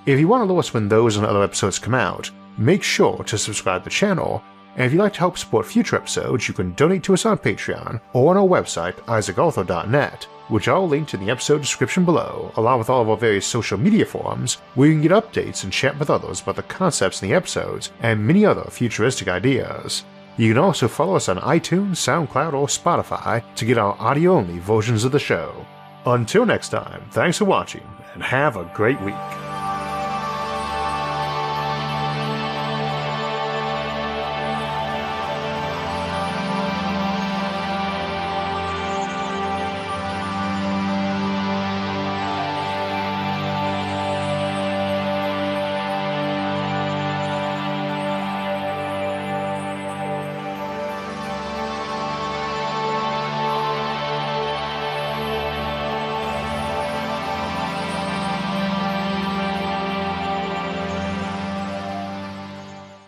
If 0.08 0.20
you 0.20 0.28
want 0.28 0.44
to 0.44 0.48
know 0.48 0.58
us 0.58 0.74
when 0.74 0.90
those 0.90 1.18
and 1.18 1.26
other 1.26 1.44
episodes 1.44 1.78
come 1.78 1.94
out, 1.94 2.32
make 2.58 2.82
sure 2.82 3.24
to 3.24 3.38
subscribe 3.38 3.84
to 3.84 3.86
the 3.86 3.92
channel, 3.92 4.42
and 4.76 4.86
if 4.86 4.94
you'd 4.94 5.00
like 5.00 5.14
to 5.14 5.20
help 5.20 5.38
support 5.38 5.68
future 5.68 5.96
episodes, 5.96 6.48
you 6.48 6.56
can 6.56 6.74
donate 6.74 7.04
to 7.04 7.14
us 7.14 7.26
on 7.26 7.38
Patreon 7.38 8.02
or 8.14 8.32
on 8.32 8.38
our 8.38 8.48
website, 8.48 8.96
isaacarthur.net, 9.06 10.24
which 10.48 10.68
I'll 10.68 10.88
link 10.88 11.10
to 11.10 11.18
in 11.18 11.26
the 11.26 11.32
episode 11.32 11.62
description 11.62 12.04
below, 12.04 12.52
along 12.56 12.80
with 12.80 12.90
all 12.90 13.02
of 13.02 13.10
our 13.10 13.18
various 13.18 13.46
social 13.46 13.78
media 13.78 14.06
forums, 14.06 14.56
where 14.74 14.88
you 14.88 14.96
can 14.96 15.04
get 15.04 15.12
updates 15.12 15.64
and 15.64 15.72
chat 15.72 16.00
with 16.00 16.10
others 16.10 16.42
about 16.42 16.56
the 16.56 16.64
concepts 16.64 17.22
in 17.22 17.30
the 17.30 17.36
episodes 17.36 17.92
and 18.00 18.26
many 18.26 18.44
other 18.44 18.66
futuristic 18.72 19.28
ideas. 19.28 20.04
You 20.38 20.52
can 20.52 20.58
also 20.58 20.88
follow 20.88 21.16
us 21.16 21.30
on 21.30 21.38
iTunes, 21.38 21.98
SoundCloud, 21.98 22.54
or 22.54 22.66
Spotify 22.66 23.44
to 23.54 23.66
get 23.66 23.78
our 23.78 23.96
audio 24.00 24.34
only 24.34 24.58
versions 24.58 25.04
of 25.04 25.12
the 25.12 25.20
show. 25.20 25.64
Until 26.08 26.48
next 26.48 26.70
time, 26.70 27.04
thanks 27.12 27.38
for 27.38 27.46
watching, 27.46 27.88
and 28.16 28.24
have 28.24 28.58
a 28.58 28.72
great 28.74 29.00
week. 29.02 29.51